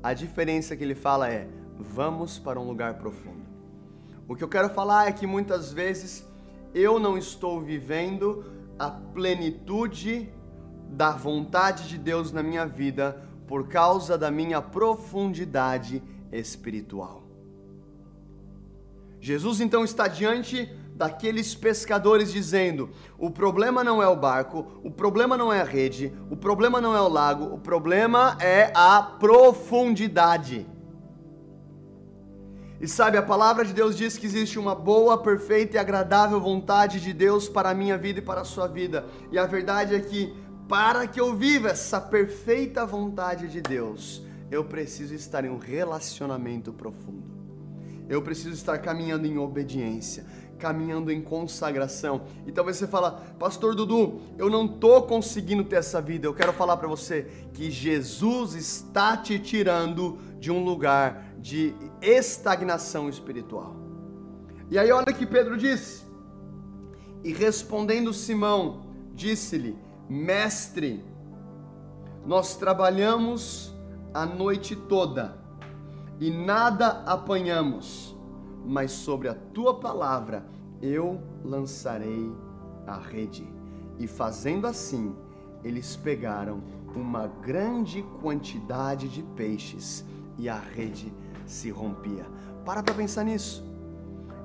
A 0.00 0.14
diferença 0.14 0.76
que 0.76 0.84
ele 0.84 0.94
fala 0.94 1.28
é: 1.28 1.48
vamos 1.76 2.38
para 2.38 2.60
um 2.60 2.68
lugar 2.68 2.94
profundo. 2.94 3.42
O 4.28 4.36
que 4.36 4.44
eu 4.44 4.48
quero 4.48 4.70
falar 4.70 5.08
é 5.08 5.12
que 5.12 5.26
muitas 5.26 5.72
vezes 5.72 6.24
eu 6.72 7.00
não 7.00 7.18
estou 7.18 7.60
vivendo 7.60 8.44
a 8.78 8.92
plenitude 8.92 10.32
da 10.88 11.10
vontade 11.10 11.88
de 11.88 11.98
Deus 11.98 12.30
na 12.30 12.44
minha 12.44 12.64
vida 12.64 13.20
por 13.48 13.66
causa 13.66 14.16
da 14.16 14.30
minha 14.30 14.62
profundidade 14.62 16.00
espiritual. 16.32 17.22
Jesus 19.20 19.60
então 19.60 19.84
está 19.84 20.06
diante 20.06 20.70
daqueles 20.94 21.54
pescadores 21.54 22.32
dizendo: 22.32 22.90
o 23.18 23.30
problema 23.30 23.82
não 23.82 24.02
é 24.02 24.08
o 24.08 24.16
barco, 24.16 24.80
o 24.82 24.90
problema 24.90 25.36
não 25.36 25.52
é 25.52 25.60
a 25.60 25.64
rede, 25.64 26.12
o 26.30 26.36
problema 26.36 26.80
não 26.80 26.94
é 26.96 27.00
o 27.00 27.08
lago, 27.08 27.54
o 27.54 27.58
problema 27.58 28.36
é 28.40 28.72
a 28.74 29.02
profundidade. 29.02 30.66
E 32.78 32.86
sabe, 32.86 33.16
a 33.16 33.22
palavra 33.22 33.64
de 33.64 33.72
Deus 33.72 33.96
diz 33.96 34.18
que 34.18 34.26
existe 34.26 34.58
uma 34.58 34.74
boa, 34.74 35.16
perfeita 35.16 35.76
e 35.76 35.78
agradável 35.78 36.38
vontade 36.38 37.00
de 37.00 37.12
Deus 37.12 37.48
para 37.48 37.70
a 37.70 37.74
minha 37.74 37.96
vida 37.96 38.18
e 38.18 38.22
para 38.22 38.42
a 38.42 38.44
sua 38.44 38.66
vida. 38.66 39.06
E 39.32 39.38
a 39.38 39.46
verdade 39.46 39.94
é 39.94 40.00
que, 40.00 40.34
para 40.68 41.06
que 41.06 41.18
eu 41.18 41.34
viva 41.34 41.70
essa 41.70 41.98
perfeita 41.98 42.84
vontade 42.84 43.48
de 43.48 43.62
Deus, 43.62 44.22
eu 44.50 44.64
preciso 44.64 45.14
estar 45.14 45.44
em 45.44 45.48
um 45.48 45.58
relacionamento 45.58 46.72
profundo. 46.72 47.36
Eu 48.08 48.22
preciso 48.22 48.54
estar 48.54 48.78
caminhando 48.78 49.26
em 49.26 49.36
obediência, 49.36 50.24
caminhando 50.58 51.10
em 51.10 51.20
consagração. 51.20 52.22
E 52.46 52.52
talvez 52.52 52.76
você 52.76 52.86
fala, 52.86 53.12
Pastor 53.38 53.74
Dudu, 53.74 54.20
eu 54.38 54.48
não 54.48 54.68
tô 54.68 55.02
conseguindo 55.02 55.64
ter 55.64 55.76
essa 55.76 56.00
vida. 56.00 56.26
Eu 56.26 56.34
quero 56.34 56.52
falar 56.52 56.76
para 56.76 56.86
você 56.86 57.26
que 57.52 57.70
Jesus 57.70 58.54
está 58.54 59.16
te 59.16 59.38
tirando 59.38 60.18
de 60.38 60.52
um 60.52 60.64
lugar 60.64 61.34
de 61.38 61.74
estagnação 62.00 63.08
espiritual. 63.08 63.74
E 64.70 64.78
aí 64.78 64.90
olha 64.92 65.12
que 65.12 65.26
Pedro 65.26 65.56
diz: 65.56 66.06
E 67.24 67.32
respondendo 67.32 68.12
Simão, 68.12 68.86
disse-lhe: 69.14 69.76
Mestre, 70.08 71.04
nós 72.24 72.56
trabalhamos 72.56 73.75
a 74.16 74.24
noite 74.24 74.74
toda 74.74 75.36
e 76.18 76.30
nada 76.30 77.02
apanhamos, 77.04 78.16
mas 78.64 78.90
sobre 78.90 79.28
a 79.28 79.34
tua 79.34 79.78
palavra 79.78 80.46
eu 80.80 81.20
lançarei 81.44 82.32
a 82.86 82.96
rede. 82.96 83.46
E 83.98 84.06
fazendo 84.06 84.66
assim, 84.66 85.14
eles 85.62 85.96
pegaram 85.96 86.62
uma 86.94 87.26
grande 87.26 88.02
quantidade 88.22 89.06
de 89.06 89.22
peixes 89.22 90.02
e 90.38 90.48
a 90.48 90.58
rede 90.58 91.12
se 91.44 91.68
rompia. 91.68 92.24
Para 92.64 92.82
para 92.82 92.94
pensar 92.94 93.22
nisso. 93.22 93.62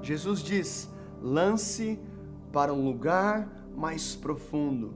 Jesus 0.01 0.41
diz: 0.41 0.89
lance 1.21 1.97
para 2.51 2.73
um 2.73 2.83
lugar 2.83 3.47
mais 3.73 4.17
profundo. 4.17 4.93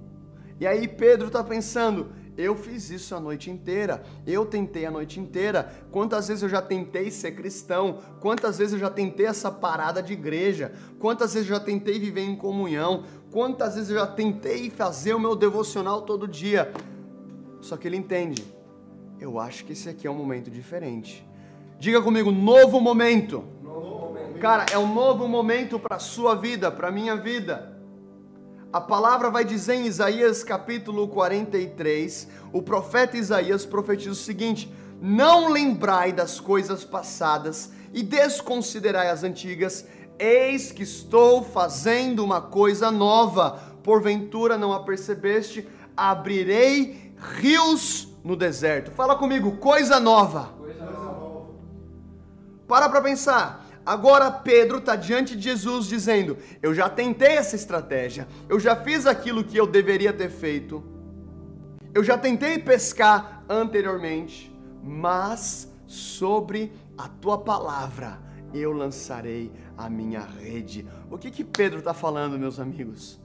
E 0.60 0.67
aí 0.67 0.86
Pedro 0.86 1.27
está 1.27 1.41
pensando: 1.41 2.10
eu 2.38 2.56
fiz 2.56 2.89
isso 2.89 3.15
a 3.15 3.20
noite 3.20 3.50
inteira. 3.50 4.04
Eu 4.27 4.46
tentei 4.46 4.86
a 4.86 4.92
noite 4.92 5.20
inteira. 5.20 5.72
Quantas 5.92 6.27
vezes 6.27 6.44
eu 6.44 6.50
já 6.50 6.62
tentei 6.62 7.10
ser 7.10 7.32
cristão? 7.32 8.00
Quantas 8.20 8.58
vezes 8.58 8.74
eu 8.74 8.80
já 8.80 8.89
tentei 8.89 9.25
essa 9.25 9.50
parada 9.50 10.04
de 10.04 10.13
igreja? 10.13 10.74
Quantas 11.00 11.34
vezes 11.34 11.50
eu 11.50 11.56
já 11.56 11.63
tentei 11.63 11.98
viver 11.98 12.22
em 12.22 12.36
comunhão? 12.36 13.04
Quantas 13.32 13.75
vezes 13.75 13.89
eu 13.89 13.98
já 13.98 14.08
tentei 14.08 14.70
fazer 14.70 15.13
o 15.13 15.20
meu 15.20 15.36
devocional 15.36 16.01
todo 16.01 16.27
dia? 16.27 16.74
Só 17.62 17.77
que 17.77 17.88
ele 17.88 17.98
entende. 17.98 18.46
Eu 19.20 19.39
acho 19.39 19.63
que 19.63 19.72
esse 19.72 19.88
aqui 19.88 20.06
é 20.06 20.12
um 20.12 20.15
momento 20.15 20.51
diferente. 20.51 21.25
Diga 21.80 22.01
comigo, 22.01 22.32
novo 22.32 22.82
momento. 22.82 23.46
Novo 23.63 24.08
momento. 24.08 24.39
Cara, 24.39 24.65
é 24.72 24.77
um 24.77 24.94
novo 24.94 25.27
momento 25.27 25.80
para 25.80 26.00
sua 26.00 26.36
vida, 26.36 26.70
para 26.70 26.92
minha 26.92 27.15
vida. 27.15 27.75
A 28.75 28.82
palavra 28.82 29.29
vai 29.29 29.46
dizer 29.46 29.75
em 29.75 29.86
Isaías 29.86 30.44
capítulo 30.44 31.08
43, 31.08 32.27
o 32.51 32.62
profeta 32.62 33.15
Isaías 33.15 33.65
profetiza 33.65 34.12
o 34.12 34.15
seguinte: 34.15 34.70
Não 35.01 35.50
lembrai 35.50 36.12
das 36.12 36.41
coisas 36.41 36.84
passadas 36.84 37.72
e 37.94 38.03
desconsiderai 38.03 39.10
as 39.10 39.24
antigas, 39.24 39.88
eis 40.20 40.74
que 40.74 40.84
estou 40.84 41.41
fazendo 41.41 42.22
uma 42.22 42.41
coisa 42.41 42.91
nova, 42.91 43.62
porventura 43.82 44.58
não 44.58 44.74
a 44.74 44.84
percebeste, 44.84 45.65
abrirei 45.96 47.13
rios 47.39 48.10
no 48.25 48.36
deserto. 48.36 48.91
Fala 48.91 49.15
comigo, 49.15 49.55
coisa 49.55 50.01
nova. 50.01 50.50
Coisa 50.58 50.84
nova. 50.84 51.46
Para 52.67 52.89
para 52.89 53.01
pensar. 53.01 53.64
Agora 53.86 54.32
Pedro 54.32 54.80
está 54.80 54.96
diante 54.96 55.36
de 55.36 55.44
Jesus 55.44 55.86
dizendo: 55.86 56.38
Eu 56.62 56.74
já 56.74 56.89
tentei 56.89 57.34
essa 57.34 57.56
estratégia, 57.56 58.27
eu 58.50 58.60
já 58.60 58.75
fiz 58.75 59.06
aquilo 59.06 59.44
que 59.44 59.58
eu 59.58 59.68
deveria 59.68 60.12
ter 60.12 60.30
feito, 60.30 60.84
eu 61.94 62.04
já 62.04 62.18
tentei 62.18 62.58
pescar 62.58 63.44
anteriormente, 63.48 64.51
mas 64.84 65.72
sobre 65.86 66.74
a 66.98 67.08
tua 67.08 67.38
palavra 67.38 68.20
eu 68.54 68.72
lançarei 68.72 69.51
a 69.77 69.89
minha 69.89 70.22
rede. 70.22 70.88
O 71.12 71.18
que 71.18 71.30
que 71.30 71.44
Pedro 71.44 71.80
está 71.80 71.94
falando, 71.94 72.39
meus 72.39 72.60
amigos? 72.60 73.20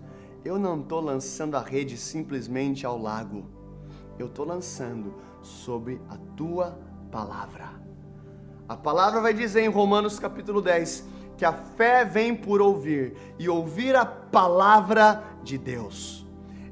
Eu 0.45 0.59
não 0.59 0.81
estou 0.81 1.01
lançando 1.01 1.57
a 1.57 1.63
rede 1.63 1.97
simplesmente 1.97 2.85
ao 2.85 2.99
lago, 2.99 3.47
eu 4.19 4.27
estou 4.27 4.45
lançando 4.45 5.15
sobre 5.43 6.01
a 6.11 6.17
tua 6.37 6.79
palavra. 7.11 7.80
A 8.71 8.77
palavra 8.77 9.21
vai 9.21 9.35
dizer 9.35 9.63
em 9.63 9.69
Romanos 9.69 10.21
capítulo 10.21 10.63
10 10.63 11.05
que 11.37 11.45
a 11.45 11.53
fé 11.53 12.05
vem 12.05 12.37
por 12.37 12.63
ouvir 12.63 13.17
e 13.37 13.49
ouvir 13.49 13.97
a 13.97 14.07
palavra 14.07 15.25
de 15.43 15.59
Deus. 15.59 16.25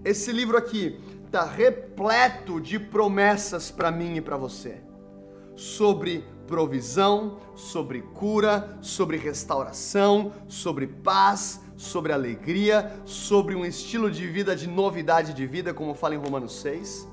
Esse 0.04 0.30
livro 0.30 0.56
aqui 0.56 1.00
está 1.26 1.42
repleto 1.42 2.60
de 2.60 2.78
promessas 2.78 3.72
para 3.72 3.90
mim 3.90 4.14
e 4.14 4.20
para 4.20 4.36
você 4.36 4.80
sobre 5.56 6.24
provisão, 6.46 7.38
sobre 7.56 8.02
cura, 8.02 8.78
sobre 8.80 9.16
restauração, 9.16 10.30
sobre 10.46 10.86
paz, 10.86 11.60
sobre 11.76 12.12
alegria, 12.12 12.92
sobre 13.04 13.56
um 13.56 13.64
estilo 13.64 14.08
de 14.08 14.24
vida 14.24 14.54
de 14.54 14.68
novidade 14.68 15.34
de 15.34 15.44
vida, 15.48 15.74
como 15.74 15.94
fala 15.94 16.14
em 16.14 16.18
Romanos 16.18 16.60
6 16.60 17.07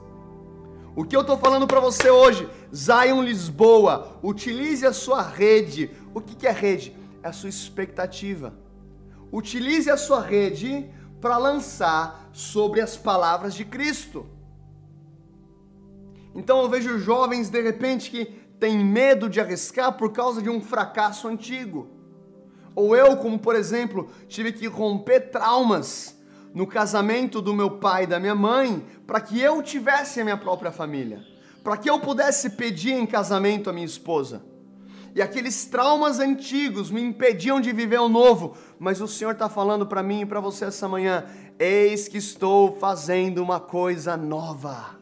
o 0.96 1.04
que 1.04 1.16
eu 1.16 1.22
estou 1.22 1.38
falando 1.38 1.68
para 1.68 1.82
você 1.82 2.10
hoje, 2.10 2.48
Zion 2.74 3.22
Lisboa, 3.22 4.18
utilize 4.24 4.86
a 4.86 4.94
sua 4.94 5.22
rede. 5.22 5.92
O 6.14 6.22
que, 6.22 6.36
que 6.36 6.48
é 6.48 6.52
rede? 6.52 6.96
É 7.22 7.28
a 7.28 7.34
sua 7.34 7.50
expectativa. 7.50 8.54
Utilize 9.30 9.92
a 9.92 9.98
sua 9.98 10.22
rede 10.22 10.90
para 11.20 11.38
lançar 11.38 12.30
sobre 12.32 12.80
as 12.80 12.96
palavras 12.96 13.54
de 13.54 13.66
Cristo. 13.66 14.26
Então 16.34 16.62
eu 16.62 16.70
vejo 16.70 16.98
jovens 16.98 17.50
de 17.50 17.62
repente 17.62 18.10
que 18.10 18.26
têm 18.58 18.78
medo 18.78 19.30
de 19.30 19.42
arriscar 19.42 19.98
por 19.98 20.14
causa 20.14 20.42
de 20.42 20.50
um 20.50 20.62
fracasso 20.62 21.28
antigo. 21.28 21.90
Ou 22.74 22.96
eu, 22.96 23.18
como 23.18 23.38
por 23.38 23.56
exemplo, 23.56 24.10
tive 24.30 24.54
que 24.54 24.68
romper 24.68 25.30
traumas 25.30 26.15
no 26.56 26.66
casamento 26.66 27.42
do 27.42 27.54
meu 27.54 27.70
pai 27.70 28.06
e 28.06 28.08
da 28.08 28.18
minha 28.18 28.34
mãe, 28.34 28.84
para 29.06 29.20
que 29.20 29.40
eu 29.42 29.62
tivesse 29.62 30.22
a 30.22 30.24
minha 30.24 30.38
própria 30.38 30.72
família, 30.72 31.22
para 31.62 31.76
que 31.76 31.90
eu 31.90 32.00
pudesse 32.00 32.52
pedir 32.52 32.94
em 32.94 33.06
casamento 33.06 33.70
a 33.70 33.74
minha 33.74 33.86
esposa. 33.86 34.42
e 35.14 35.22
aqueles 35.22 35.66
traumas 35.66 36.20
antigos 36.20 36.92
me 36.92 37.02
impediam 37.02 37.62
de 37.62 37.72
viver 37.72 38.00
o 38.00 38.10
novo. 38.10 38.58
Mas 38.78 39.00
o 39.00 39.08
Senhor 39.08 39.32
está 39.32 39.48
falando 39.48 39.86
para 39.86 40.04
mim 40.04 40.22
e 40.22 40.26
para 40.26 40.42
você 40.42 40.66
essa 40.66 40.90
manhã: 40.90 41.26
eis 41.58 42.10
que 42.10 42.18
estou 42.18 42.78
fazendo 42.78 43.42
uma 43.42 43.60
coisa 43.60 44.18
nova. 44.18 44.98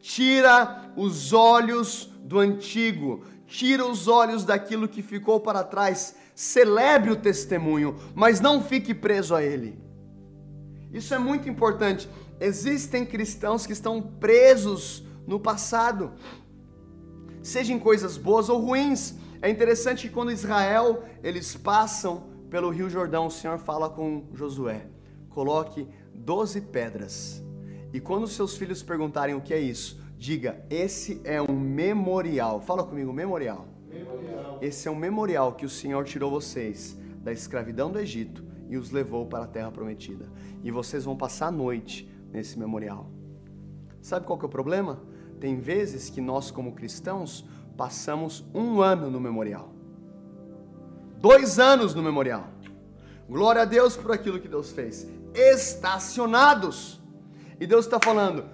Tira 0.00 0.90
os 0.96 1.34
olhos 1.34 2.10
do 2.20 2.38
antigo, 2.38 3.24
tira 3.46 3.86
os 3.86 4.08
olhos 4.08 4.44
daquilo 4.44 4.88
que 4.88 5.02
ficou 5.02 5.40
para 5.40 5.62
trás. 5.62 6.14
Celebre 6.34 7.10
o 7.10 7.16
testemunho, 7.16 7.96
mas 8.14 8.40
não 8.40 8.62
fique 8.62 8.94
preso 8.94 9.34
a 9.34 9.42
ele. 9.42 9.78
Isso 10.94 11.12
é 11.12 11.18
muito 11.18 11.48
importante. 11.48 12.08
Existem 12.38 13.04
cristãos 13.04 13.66
que 13.66 13.72
estão 13.72 14.00
presos 14.00 15.04
no 15.26 15.40
passado, 15.40 16.12
sejam 17.42 17.80
coisas 17.80 18.16
boas 18.16 18.48
ou 18.48 18.60
ruins. 18.60 19.16
É 19.42 19.50
interessante 19.50 20.06
que 20.06 20.14
quando 20.14 20.30
Israel 20.30 21.02
eles 21.20 21.56
passam 21.56 22.28
pelo 22.48 22.70
Rio 22.70 22.88
Jordão, 22.88 23.26
o 23.26 23.30
Senhor 23.30 23.58
fala 23.58 23.90
com 23.90 24.28
Josué: 24.32 24.86
coloque 25.30 25.88
doze 26.14 26.60
pedras. 26.60 27.42
E 27.92 27.98
quando 27.98 28.28
seus 28.28 28.56
filhos 28.56 28.80
perguntarem 28.80 29.34
o 29.34 29.40
que 29.40 29.52
é 29.52 29.58
isso, 29.58 30.00
diga: 30.16 30.64
esse 30.70 31.20
é 31.24 31.42
um 31.42 31.58
memorial. 31.58 32.60
Fala 32.60 32.84
comigo, 32.84 33.12
memorial. 33.12 33.66
memorial. 33.88 34.58
Esse 34.62 34.86
é 34.86 34.90
um 34.92 34.96
memorial 34.96 35.54
que 35.54 35.66
o 35.66 35.70
Senhor 35.70 36.04
tirou 36.04 36.30
vocês 36.30 36.96
da 37.18 37.32
escravidão 37.32 37.90
do 37.90 37.98
Egito 37.98 38.53
e 38.74 38.76
os 38.76 38.90
levou 38.90 39.24
para 39.24 39.44
a 39.44 39.46
terra 39.46 39.70
prometida. 39.70 40.28
E 40.64 40.70
vocês 40.70 41.04
vão 41.04 41.16
passar 41.16 41.46
a 41.46 41.52
noite 41.52 42.10
nesse 42.32 42.58
memorial. 42.58 43.08
Sabe 44.02 44.26
qual 44.26 44.36
que 44.36 44.44
é 44.44 44.48
o 44.48 44.50
problema? 44.50 45.00
Tem 45.38 45.60
vezes 45.60 46.10
que 46.10 46.20
nós, 46.20 46.50
como 46.50 46.72
cristãos, 46.72 47.46
passamos 47.76 48.44
um 48.52 48.80
ano 48.80 49.08
no 49.08 49.20
memorial, 49.20 49.72
dois 51.20 51.58
anos 51.60 51.94
no 51.94 52.02
memorial. 52.02 52.48
Glória 53.28 53.62
a 53.62 53.64
Deus 53.64 53.96
por 53.96 54.10
aquilo 54.10 54.40
que 54.40 54.48
Deus 54.48 54.72
fez. 54.72 55.06
Estacionados. 55.32 57.00
E 57.60 57.66
Deus 57.66 57.84
está 57.84 58.00
falando, 58.00 58.44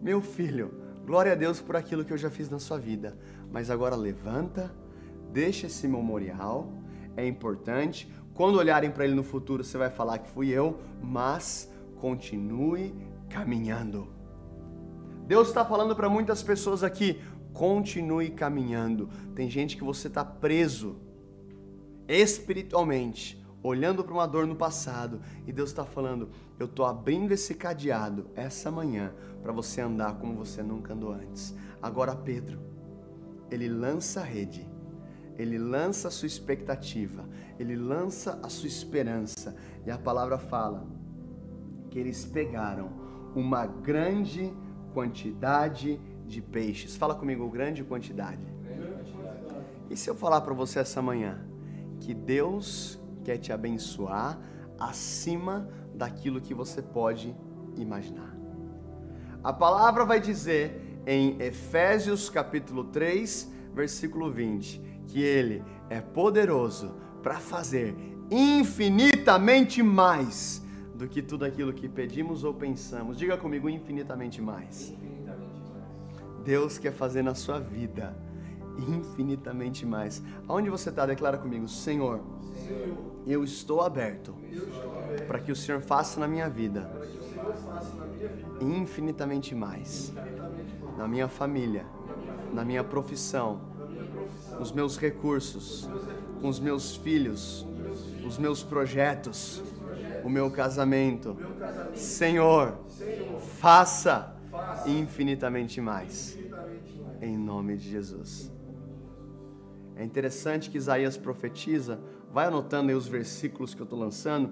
meu 0.00 0.20
filho, 0.20 0.70
glória 1.04 1.32
a 1.32 1.34
Deus 1.34 1.60
por 1.60 1.76
aquilo 1.76 2.04
que 2.04 2.12
eu 2.12 2.18
já 2.18 2.30
fiz 2.30 2.50
na 2.50 2.58
sua 2.58 2.78
vida. 2.78 3.18
Mas 3.50 3.70
agora 3.70 3.96
levanta, 3.96 4.70
deixa 5.32 5.66
esse 5.66 5.88
memorial, 5.88 6.70
é 7.16 7.26
importante. 7.26 8.08
Quando 8.36 8.58
olharem 8.58 8.90
para 8.90 9.04
ele 9.04 9.14
no 9.14 9.24
futuro, 9.24 9.64
você 9.64 9.78
vai 9.78 9.90
falar 9.90 10.18
que 10.18 10.28
fui 10.28 10.50
eu, 10.50 10.78
mas 11.02 11.72
continue 11.98 12.94
caminhando. 13.30 14.08
Deus 15.26 15.48
está 15.48 15.64
falando 15.64 15.96
para 15.96 16.10
muitas 16.10 16.42
pessoas 16.42 16.84
aqui: 16.84 17.20
continue 17.54 18.30
caminhando. 18.30 19.08
Tem 19.34 19.48
gente 19.48 19.74
que 19.74 19.82
você 19.82 20.08
está 20.08 20.22
preso 20.22 21.00
espiritualmente, 22.06 23.42
olhando 23.62 24.04
para 24.04 24.12
uma 24.12 24.26
dor 24.26 24.46
no 24.46 24.54
passado, 24.54 25.22
e 25.46 25.52
Deus 25.52 25.70
está 25.70 25.86
falando: 25.86 26.28
eu 26.58 26.66
estou 26.66 26.84
abrindo 26.84 27.32
esse 27.32 27.54
cadeado 27.54 28.30
essa 28.34 28.70
manhã 28.70 29.14
para 29.42 29.50
você 29.52 29.80
andar 29.80 30.18
como 30.18 30.34
você 30.34 30.62
nunca 30.62 30.92
andou 30.92 31.12
antes. 31.12 31.54
Agora, 31.80 32.14
Pedro, 32.14 32.60
ele 33.50 33.68
lança 33.68 34.20
a 34.20 34.24
rede, 34.24 34.68
ele 35.38 35.58
lança 35.58 36.08
a 36.08 36.10
sua 36.10 36.26
expectativa, 36.26 37.28
ele 37.58 37.76
lança 37.76 38.38
a 38.42 38.48
sua 38.48 38.68
esperança, 38.68 39.54
e 39.84 39.90
a 39.90 39.98
palavra 39.98 40.38
fala 40.38 40.86
que 41.90 41.98
eles 41.98 42.24
pegaram 42.24 42.90
uma 43.34 43.66
grande 43.66 44.52
quantidade 44.92 46.00
de 46.26 46.40
peixes. 46.40 46.96
Fala 46.96 47.14
comigo, 47.14 47.48
grande 47.50 47.84
quantidade. 47.84 48.40
E 49.90 49.96
se 49.96 50.10
eu 50.10 50.14
falar 50.14 50.40
para 50.40 50.54
você 50.54 50.80
essa 50.80 51.00
manhã 51.00 51.46
que 52.00 52.12
Deus 52.12 52.98
quer 53.22 53.38
te 53.38 53.52
abençoar 53.52 54.38
acima 54.78 55.68
daquilo 55.94 56.40
que 56.40 56.54
você 56.54 56.82
pode 56.82 57.34
imaginar? 57.76 58.36
A 59.44 59.52
palavra 59.52 60.04
vai 60.04 60.18
dizer 60.18 61.00
em 61.06 61.40
Efésios 61.40 62.28
capítulo 62.28 62.84
3, 62.84 63.52
versículo 63.72 64.32
20, 64.32 64.95
que 65.06 65.22
ele 65.22 65.62
é 65.88 66.00
poderoso 66.00 66.94
para 67.22 67.38
fazer 67.38 67.94
infinitamente 68.30 69.82
mais 69.82 70.62
do 70.94 71.06
que 71.06 71.22
tudo 71.22 71.44
aquilo 71.44 71.72
que 71.72 71.88
pedimos 71.88 72.44
ou 72.44 72.54
pensamos. 72.54 73.16
Diga 73.16 73.36
comigo, 73.36 73.68
infinitamente 73.68 74.40
mais. 74.40 74.90
Infinitamente 74.90 75.70
mais. 75.72 76.44
Deus 76.44 76.78
quer 76.78 76.92
fazer 76.92 77.22
na 77.22 77.34
sua 77.34 77.58
vida 77.58 78.16
infinitamente 78.88 79.86
mais. 79.86 80.22
Aonde 80.46 80.70
você 80.70 80.90
está, 80.90 81.06
declara 81.06 81.38
comigo, 81.38 81.66
Senhor, 81.68 82.20
Senhor 82.54 82.96
eu 83.26 83.42
estou 83.42 83.80
aberto, 83.80 84.34
aberto. 84.34 85.26
para 85.26 85.38
que 85.38 85.50
o 85.50 85.56
Senhor 85.56 85.80
faça 85.80 86.20
na 86.20 86.28
minha 86.28 86.48
vida, 86.48 86.90
infinitamente 88.60 89.54
mais. 89.54 90.12
Na 90.96 91.06
minha 91.08 91.28
família, 91.28 91.86
na 92.52 92.64
minha 92.64 92.84
profissão, 92.84 93.60
nos 94.58 94.72
meus 94.72 94.96
recursos, 94.98 95.88
com 96.40 96.48
os 96.48 96.60
meus 96.60 96.96
filhos, 96.96 97.66
os 98.26 98.38
meus 98.38 98.62
projetos 98.62 99.62
o 100.26 100.28
meu 100.28 100.50
casamento. 100.50 101.36
Senhor, 101.94 102.76
faça 103.60 104.36
infinitamente 104.84 105.80
mais. 105.80 106.36
Em 107.22 107.38
nome 107.38 107.76
de 107.76 107.88
Jesus. 107.88 108.52
É 109.94 110.04
interessante 110.04 110.68
que 110.68 110.76
Isaías 110.76 111.16
profetiza, 111.16 112.00
vai 112.32 112.46
anotando 112.46 112.90
aí 112.90 112.96
os 112.96 113.06
versículos 113.06 113.72
que 113.72 113.80
eu 113.80 113.84
estou 113.84 113.98
lançando. 113.98 114.50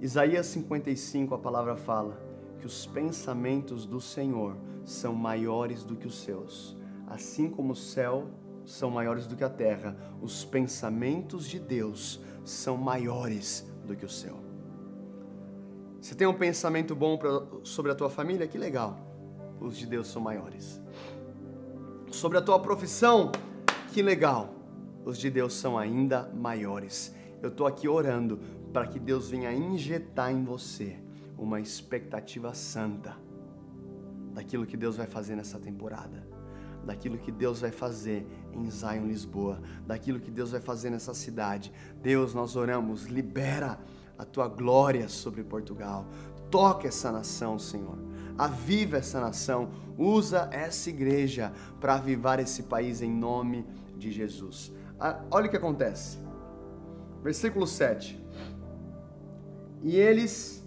Isaías 0.00 0.46
55, 0.46 1.34
a 1.34 1.38
palavra 1.38 1.76
fala 1.76 2.18
que 2.58 2.66
os 2.66 2.86
pensamentos 2.86 3.84
do 3.84 4.00
Senhor 4.00 4.56
são 4.84 5.14
maiores 5.14 5.84
do 5.84 5.94
que 5.94 6.06
os 6.06 6.22
seus. 6.22 6.74
Assim 7.06 7.50
como 7.50 7.74
o 7.74 7.76
céu 7.76 8.28
são 8.64 8.90
maiores 8.90 9.26
do 9.26 9.36
que 9.36 9.44
a 9.44 9.48
terra, 9.48 9.96
os 10.20 10.44
pensamentos 10.44 11.48
de 11.48 11.58
Deus 11.58 12.20
são 12.44 12.76
maiores 12.76 13.66
do 13.86 13.94
que 13.94 14.04
o 14.04 14.08
céu. 14.08 14.38
Você 16.00 16.14
tem 16.14 16.26
um 16.26 16.34
pensamento 16.34 16.94
bom 16.94 17.16
pra, 17.16 17.42
sobre 17.62 17.90
a 17.90 17.94
tua 17.94 18.10
família? 18.10 18.46
Que 18.46 18.58
legal. 18.58 18.98
Os 19.60 19.76
de 19.76 19.86
Deus 19.86 20.08
são 20.08 20.20
maiores. 20.20 20.80
Sobre 22.10 22.36
a 22.36 22.42
tua 22.42 22.60
profissão? 22.60 23.32
Que 23.92 24.02
legal. 24.02 24.54
Os 25.04 25.18
de 25.18 25.30
Deus 25.30 25.54
são 25.54 25.78
ainda 25.78 26.30
maiores. 26.34 27.14
Eu 27.42 27.48
estou 27.48 27.66
aqui 27.66 27.88
orando 27.88 28.38
para 28.72 28.86
que 28.86 28.98
Deus 28.98 29.30
venha 29.30 29.52
injetar 29.52 30.30
em 30.30 30.44
você 30.44 30.98
uma 31.38 31.60
expectativa 31.60 32.52
santa 32.54 33.16
daquilo 34.32 34.66
que 34.66 34.76
Deus 34.76 34.96
vai 34.96 35.06
fazer 35.06 35.36
nessa 35.36 35.58
temporada, 35.58 36.26
daquilo 36.84 37.18
que 37.18 37.32
Deus 37.32 37.60
vai 37.60 37.70
fazer 37.70 38.26
em 38.52 38.70
Zion, 38.70 39.06
Lisboa, 39.06 39.60
daquilo 39.86 40.20
que 40.20 40.30
Deus 40.30 40.52
vai 40.52 40.60
fazer 40.60 40.90
nessa 40.90 41.14
cidade. 41.14 41.72
Deus, 42.02 42.34
nós 42.34 42.56
oramos, 42.56 43.04
libera 43.04 43.78
a 44.18 44.24
tua 44.24 44.48
glória 44.48 45.08
sobre 45.08 45.42
Portugal. 45.42 46.06
Toca 46.50 46.88
essa 46.88 47.10
nação, 47.10 47.58
Senhor. 47.58 47.98
Aviva 48.38 48.96
essa 48.96 49.20
nação. 49.20 49.70
Usa 49.98 50.48
essa 50.52 50.90
igreja 50.90 51.52
para 51.80 51.94
avivar 51.94 52.38
esse 52.38 52.64
país 52.64 53.02
em 53.02 53.10
nome 53.10 53.66
de 53.96 54.10
Jesus. 54.12 54.72
Ah, 54.98 55.20
olha 55.30 55.46
o 55.46 55.50
que 55.50 55.56
acontece. 55.56 56.18
Versículo 57.22 57.66
7. 57.66 58.22
E 59.82 59.96
eles 59.96 60.64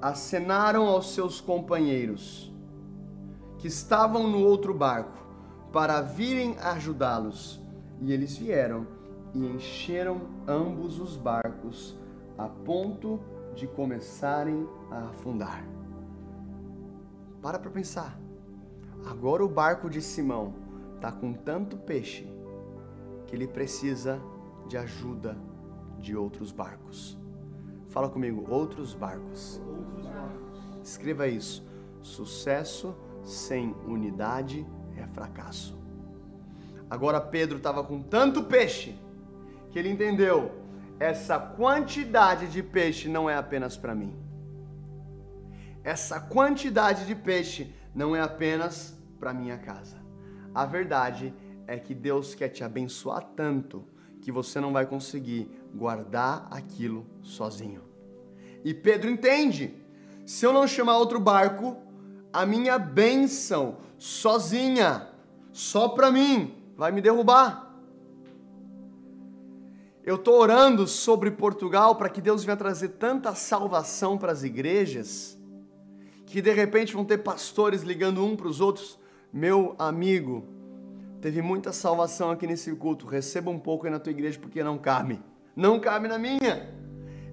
acenaram 0.00 0.86
aos 0.86 1.12
seus 1.12 1.40
companheiros 1.40 2.52
que 3.58 3.66
estavam 3.66 4.26
no 4.26 4.38
outro 4.38 4.72
barco 4.72 5.19
para 5.72 6.00
virem 6.00 6.56
ajudá-los. 6.58 7.60
E 8.00 8.12
eles 8.12 8.36
vieram 8.36 8.86
e 9.34 9.46
encheram 9.46 10.22
ambos 10.46 10.98
os 10.98 11.16
barcos 11.16 11.96
a 12.36 12.48
ponto 12.48 13.20
de 13.54 13.66
começarem 13.66 14.66
a 14.90 15.10
afundar. 15.10 15.64
Para 17.42 17.58
para 17.58 17.70
pensar. 17.70 18.18
Agora 19.06 19.44
o 19.44 19.48
barco 19.48 19.88
de 19.88 20.02
Simão 20.02 20.54
está 20.96 21.10
com 21.12 21.32
tanto 21.32 21.76
peixe 21.76 22.30
que 23.26 23.34
ele 23.34 23.46
precisa 23.46 24.20
de 24.66 24.76
ajuda 24.76 25.36
de 25.98 26.16
outros 26.16 26.52
barcos. 26.52 27.18
Fala 27.88 28.08
comigo, 28.08 28.44
outros 28.50 28.94
barcos. 28.94 29.60
Outros 29.66 30.06
barcos. 30.06 30.80
Escreva 30.82 31.28
isso. 31.28 31.64
Sucesso 32.02 32.94
sem 33.22 33.74
unidade 33.86 34.66
é 35.00 35.06
fracasso. 35.06 35.78
Agora 36.88 37.20
Pedro 37.20 37.58
estava 37.58 37.84
com 37.84 38.02
tanto 38.02 38.44
peixe 38.44 38.98
que 39.70 39.78
ele 39.78 39.88
entendeu 39.88 40.60
essa 41.00 41.38
quantidade 41.38 42.46
de 42.48 42.62
peixe 42.62 43.08
não 43.08 43.28
é 43.28 43.34
apenas 43.34 43.74
para 43.74 43.94
mim. 43.94 44.14
Essa 45.82 46.20
quantidade 46.20 47.06
de 47.06 47.14
peixe 47.14 47.74
não 47.94 48.14
é 48.14 48.20
apenas 48.20 48.94
para 49.18 49.32
minha 49.32 49.56
casa. 49.56 49.96
A 50.54 50.66
verdade 50.66 51.32
é 51.66 51.78
que 51.78 51.94
Deus 51.94 52.34
quer 52.34 52.50
te 52.50 52.62
abençoar 52.62 53.22
tanto 53.34 53.82
que 54.20 54.30
você 54.30 54.60
não 54.60 54.74
vai 54.74 54.84
conseguir 54.84 55.50
guardar 55.74 56.46
aquilo 56.50 57.06
sozinho. 57.22 57.82
E 58.62 58.74
Pedro 58.74 59.08
entende: 59.08 59.74
se 60.26 60.44
eu 60.44 60.52
não 60.52 60.66
chamar 60.66 60.98
outro 60.98 61.18
barco, 61.18 61.78
a 62.30 62.44
minha 62.44 62.78
bênção 62.78 63.78
sozinha, 64.00 65.06
só 65.52 65.90
para 65.90 66.10
mim, 66.10 66.54
vai 66.74 66.90
me 66.90 67.02
derrubar. 67.02 67.70
Eu 70.02 70.14
estou 70.14 70.40
orando 70.40 70.86
sobre 70.86 71.30
Portugal 71.30 71.94
para 71.94 72.08
que 72.08 72.22
Deus 72.22 72.42
venha 72.42 72.56
trazer 72.56 72.88
tanta 72.88 73.34
salvação 73.34 74.16
para 74.16 74.32
as 74.32 74.42
igrejas, 74.42 75.38
que 76.24 76.40
de 76.40 76.50
repente 76.50 76.94
vão 76.94 77.04
ter 77.04 77.18
pastores 77.18 77.82
ligando 77.82 78.24
um 78.24 78.34
para 78.34 78.48
os 78.48 78.58
outros. 78.58 78.98
Meu 79.30 79.74
amigo, 79.78 80.44
teve 81.20 81.42
muita 81.42 81.70
salvação 81.70 82.30
aqui 82.30 82.46
nesse 82.46 82.74
culto, 82.74 83.06
receba 83.06 83.50
um 83.50 83.58
pouco 83.58 83.84
aí 83.84 83.92
na 83.92 84.00
tua 84.00 84.12
igreja 84.12 84.38
porque 84.40 84.64
não 84.64 84.78
cabe. 84.78 85.20
Não 85.54 85.78
cabe 85.78 86.08
na 86.08 86.18
minha. 86.18 86.74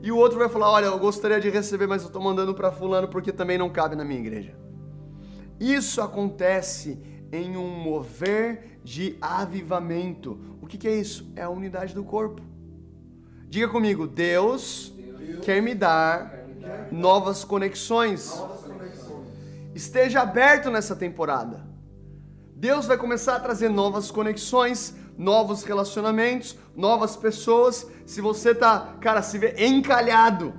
E 0.01 0.11
o 0.11 0.17
outro 0.17 0.37
vai 0.37 0.49
falar: 0.49 0.69
Olha, 0.69 0.87
eu 0.87 0.99
gostaria 0.99 1.39
de 1.39 1.49
receber, 1.49 1.87
mas 1.87 2.01
eu 2.01 2.07
estou 2.07 2.21
mandando 2.21 2.53
para 2.53 2.73
Fulano 2.73 3.07
porque 3.07 3.31
também 3.31 3.57
não 3.57 3.69
cabe 3.69 3.95
na 3.95 4.03
minha 4.03 4.19
igreja. 4.19 4.66
Isso 5.59 6.01
acontece 6.01 6.99
em 7.31 7.57
um 7.57 7.67
mover 7.67 8.79
de 8.83 9.17
avivamento. 9.21 10.39
O 10.61 10.67
que, 10.67 10.77
que 10.77 10.87
é 10.87 10.95
isso? 10.95 11.31
É 11.35 11.43
a 11.43 11.49
unidade 11.49 11.93
do 11.93 12.03
corpo. 12.03 12.41
Diga 13.49 13.67
comigo, 13.67 14.07
Deus, 14.07 14.93
Deus 14.95 15.45
quer 15.45 15.61
me 15.61 15.73
dar 15.73 16.29
quer 16.29 16.47
me 16.47 16.53
dar 16.55 16.87
novas 16.91 17.43
conexões. 17.43 18.35
Novas 18.35 18.61
conexões. 18.61 19.27
Esteja 19.73 20.21
aberto 20.21 20.69
nessa 20.69 20.95
temporada. 20.95 21.65
Deus 22.55 22.85
vai 22.85 22.97
começar 22.97 23.35
a 23.35 23.39
trazer 23.39 23.69
novas 23.69 24.09
conexões, 24.09 24.95
novos 25.17 25.63
relacionamentos, 25.63 26.57
novas 26.75 27.15
pessoas. 27.15 27.87
Se 28.05 28.19
você 28.19 28.53
tá, 28.53 28.95
cara, 28.99 29.21
se 29.21 29.37
vê 29.37 29.53
encalhado, 29.57 30.53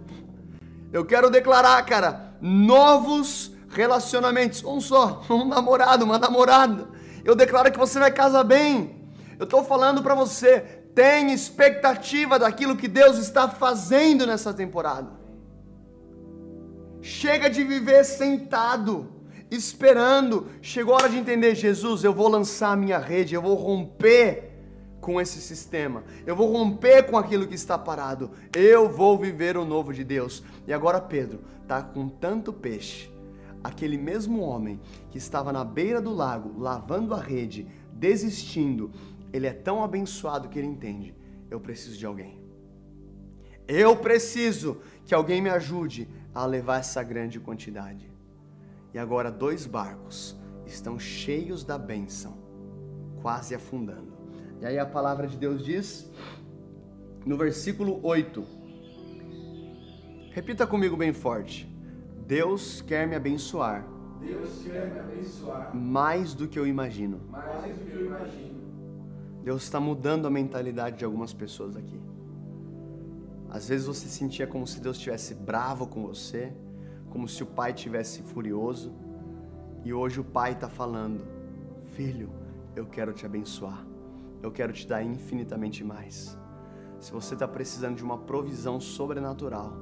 eu 0.92 1.04
quero 1.04 1.28
declarar, 1.28 1.84
cara, 1.84 2.36
novos 2.40 3.52
relacionamentos. 3.70 4.64
Um 4.64 4.80
só, 4.80 5.22
um 5.30 5.46
namorado, 5.46 6.04
uma 6.04 6.18
namorada. 6.18 6.88
Eu 7.24 7.34
declaro 7.34 7.70
que 7.70 7.78
você 7.78 7.98
vai 7.98 8.10
casar 8.10 8.44
bem. 8.44 8.96
Eu 9.38 9.44
estou 9.44 9.64
falando 9.64 10.02
para 10.02 10.14
você, 10.14 10.60
tem 10.94 11.32
expectativa 11.32 12.38
daquilo 12.38 12.76
que 12.76 12.88
Deus 12.88 13.18
está 13.18 13.48
fazendo 13.48 14.26
nessa 14.26 14.52
temporada. 14.52 15.10
Chega 17.00 17.48
de 17.48 17.62
viver 17.62 18.04
sentado, 18.04 19.08
esperando. 19.50 20.48
Chegou 20.60 20.94
a 20.94 20.96
hora 20.96 21.08
de 21.08 21.16
entender, 21.16 21.54
Jesus, 21.54 22.02
eu 22.02 22.12
vou 22.12 22.28
lançar 22.28 22.72
a 22.72 22.76
minha 22.76 22.98
rede, 22.98 23.34
eu 23.34 23.42
vou 23.42 23.54
romper 23.54 24.48
com 25.00 25.20
esse 25.20 25.40
sistema. 25.40 26.02
Eu 26.26 26.34
vou 26.34 26.52
romper 26.52 27.04
com 27.04 27.16
aquilo 27.16 27.46
que 27.46 27.54
está 27.54 27.78
parado. 27.78 28.32
Eu 28.54 28.88
vou 28.88 29.16
viver 29.16 29.56
o 29.56 29.64
novo 29.64 29.92
de 29.92 30.02
Deus. 30.02 30.42
E 30.66 30.72
agora 30.72 31.00
Pedro 31.00 31.40
está 31.62 31.80
com 31.80 32.08
tanto 32.08 32.52
peixe. 32.52 33.08
Aquele 33.68 33.98
mesmo 33.98 34.40
homem 34.40 34.80
que 35.10 35.18
estava 35.18 35.52
na 35.52 35.62
beira 35.62 36.00
do 36.00 36.10
lago, 36.10 36.58
lavando 36.58 37.14
a 37.14 37.20
rede, 37.20 37.66
desistindo, 37.92 38.90
ele 39.30 39.46
é 39.46 39.52
tão 39.52 39.84
abençoado 39.84 40.48
que 40.48 40.58
ele 40.58 40.66
entende: 40.66 41.14
eu 41.50 41.60
preciso 41.60 41.98
de 41.98 42.06
alguém. 42.06 42.40
Eu 43.68 43.94
preciso 43.94 44.80
que 45.04 45.14
alguém 45.14 45.42
me 45.42 45.50
ajude 45.50 46.08
a 46.34 46.46
levar 46.46 46.78
essa 46.78 47.02
grande 47.02 47.38
quantidade. 47.38 48.10
E 48.94 48.98
agora 48.98 49.30
dois 49.30 49.66
barcos 49.66 50.34
estão 50.64 50.98
cheios 50.98 51.62
da 51.62 51.76
bênção, 51.76 52.38
quase 53.20 53.54
afundando. 53.54 54.16
E 54.62 54.64
aí 54.64 54.78
a 54.78 54.86
palavra 54.86 55.26
de 55.26 55.36
Deus 55.36 55.62
diz 55.62 56.10
no 57.26 57.36
versículo 57.36 58.00
8. 58.02 58.46
Repita 60.30 60.66
comigo 60.66 60.96
bem 60.96 61.12
forte. 61.12 61.68
Deus 62.28 62.82
quer 62.82 63.08
me 63.08 63.16
abençoar. 63.16 63.86
Deus 64.20 64.62
quer 64.62 64.92
me 64.92 64.98
abençoar 64.98 65.74
mais 65.74 66.34
do 66.34 66.46
que 66.46 66.58
eu 66.58 66.66
imagino. 66.66 67.22
Mais 67.30 67.74
do 67.74 67.84
que 67.86 67.90
eu 67.90 68.04
imagino. 68.04 68.60
Deus 69.42 69.62
está 69.62 69.80
mudando 69.80 70.26
a 70.26 70.30
mentalidade 70.30 70.98
de 70.98 71.06
algumas 71.06 71.32
pessoas 71.32 71.74
aqui. 71.74 71.98
Às 73.48 73.70
vezes 73.70 73.86
você 73.86 74.08
sentia 74.08 74.46
como 74.46 74.66
se 74.66 74.78
Deus 74.78 74.98
estivesse 74.98 75.34
bravo 75.34 75.86
com 75.86 76.06
você, 76.06 76.52
como 77.08 77.26
se 77.26 77.42
o 77.42 77.46
pai 77.46 77.70
estivesse 77.70 78.20
furioso, 78.20 78.92
e 79.82 79.94
hoje 79.94 80.20
o 80.20 80.24
pai 80.24 80.52
está 80.52 80.68
falando: 80.68 81.24
Filho, 81.94 82.28
eu 82.76 82.84
quero 82.84 83.14
te 83.14 83.24
abençoar, 83.24 83.86
eu 84.42 84.52
quero 84.52 84.74
te 84.74 84.86
dar 84.86 85.02
infinitamente 85.02 85.82
mais. 85.82 86.36
Se 87.00 87.10
você 87.10 87.32
está 87.32 87.48
precisando 87.48 87.96
de 87.96 88.04
uma 88.04 88.18
provisão 88.18 88.78
sobrenatural 88.78 89.72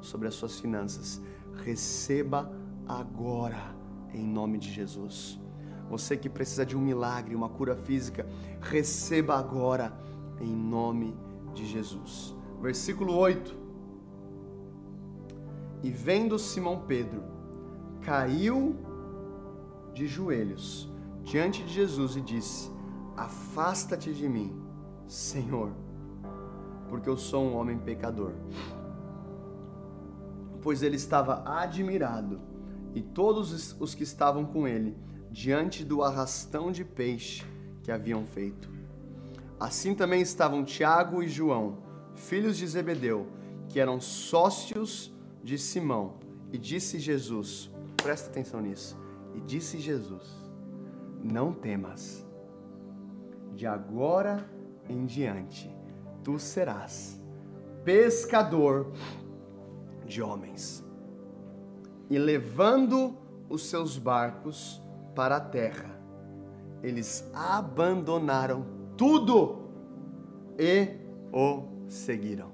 sobre 0.00 0.28
as 0.28 0.34
suas 0.34 0.58
finanças, 0.58 1.20
receba 1.64 2.50
agora, 2.86 3.74
em 4.12 4.24
nome 4.24 4.58
de 4.58 4.70
Jesus. 4.70 5.40
Você 5.88 6.16
que 6.16 6.28
precisa 6.28 6.64
de 6.64 6.76
um 6.76 6.80
milagre, 6.80 7.34
uma 7.34 7.48
cura 7.48 7.74
física, 7.74 8.26
receba 8.60 9.36
agora 9.36 9.92
em 10.40 10.54
nome 10.54 11.16
de 11.54 11.66
Jesus. 11.66 12.34
Versículo 12.60 13.16
8. 13.16 13.58
E 15.82 15.90
vendo 15.90 16.38
Simão 16.38 16.84
Pedro, 16.86 17.22
caiu 18.02 18.76
de 19.94 20.06
joelhos 20.06 20.90
diante 21.22 21.62
de 21.62 21.72
Jesus 21.72 22.16
e 22.16 22.20
disse: 22.20 22.70
Afasta-te 23.16 24.12
de 24.12 24.28
mim, 24.28 24.54
Senhor, 25.06 25.72
porque 26.88 27.08
eu 27.08 27.16
sou 27.16 27.44
um 27.44 27.56
homem 27.56 27.78
pecador. 27.78 28.32
Pois 30.62 30.82
ele 30.82 30.96
estava 30.96 31.42
admirado 31.46 32.40
e 32.94 33.00
todos 33.00 33.76
os 33.78 33.94
que 33.94 34.02
estavam 34.02 34.44
com 34.44 34.66
ele 34.66 34.96
diante 35.30 35.84
do 35.84 36.02
arrastão 36.02 36.72
de 36.72 36.84
peixe 36.84 37.44
que 37.82 37.90
haviam 37.90 38.24
feito. 38.26 38.68
Assim 39.58 39.94
também 39.94 40.20
estavam 40.20 40.64
Tiago 40.64 41.22
e 41.22 41.28
João, 41.28 41.78
filhos 42.14 42.56
de 42.56 42.66
Zebedeu, 42.66 43.26
que 43.68 43.78
eram 43.78 44.00
sócios 44.00 45.12
de 45.42 45.58
Simão. 45.58 46.14
E 46.52 46.58
disse 46.58 46.98
Jesus: 46.98 47.70
presta 48.02 48.28
atenção 48.30 48.60
nisso. 48.60 48.98
E 49.34 49.40
disse 49.40 49.78
Jesus: 49.78 50.24
Não 51.22 51.52
temas, 51.52 52.26
de 53.54 53.66
agora 53.66 54.48
em 54.88 55.04
diante 55.06 55.70
tu 56.24 56.38
serás 56.38 57.20
pescador 57.84 58.92
de 60.10 60.22
homens. 60.22 60.84
E 62.10 62.18
levando 62.18 63.16
os 63.48 63.66
seus 63.66 63.96
barcos, 63.96 64.82
para 65.14 65.36
a 65.36 65.40
terra. 65.40 65.90
Eles 66.82 67.28
abandonaram 67.34 68.66
tudo 68.96 69.70
e 70.58 70.96
o 71.32 71.64
seguiram. 71.88 72.50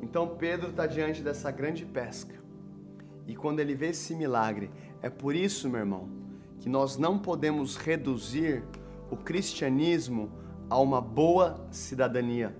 Então 0.00 0.36
Pedro 0.36 0.70
está 0.70 0.86
diante 0.86 1.22
dessa 1.22 1.50
grande 1.50 1.84
pesca. 1.84 2.34
E 3.26 3.34
quando 3.34 3.60
ele 3.60 3.74
vê 3.74 3.88
esse 3.88 4.14
milagre, 4.14 4.70
é 5.02 5.08
por 5.08 5.34
isso, 5.34 5.68
meu 5.68 5.80
irmão, 5.80 6.08
que 6.58 6.68
nós 6.68 6.96
não 6.96 7.18
podemos 7.18 7.76
reduzir 7.76 8.62
o 9.10 9.16
cristianismo 9.16 10.30
a 10.68 10.78
uma 10.78 11.00
boa 11.00 11.66
cidadania. 11.70 12.56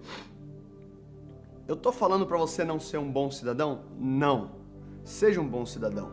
Eu 1.67 1.75
estou 1.75 1.93
falando 1.93 2.27
para 2.27 2.37
você 2.37 2.63
não 2.63 2.79
ser 2.79 2.99
um 2.99 3.11
bom 3.11 3.31
cidadão? 3.31 3.85
Não. 3.99 4.51
Seja 5.03 5.41
um 5.41 5.49
bom 5.49 5.65
cidadão. 5.65 6.11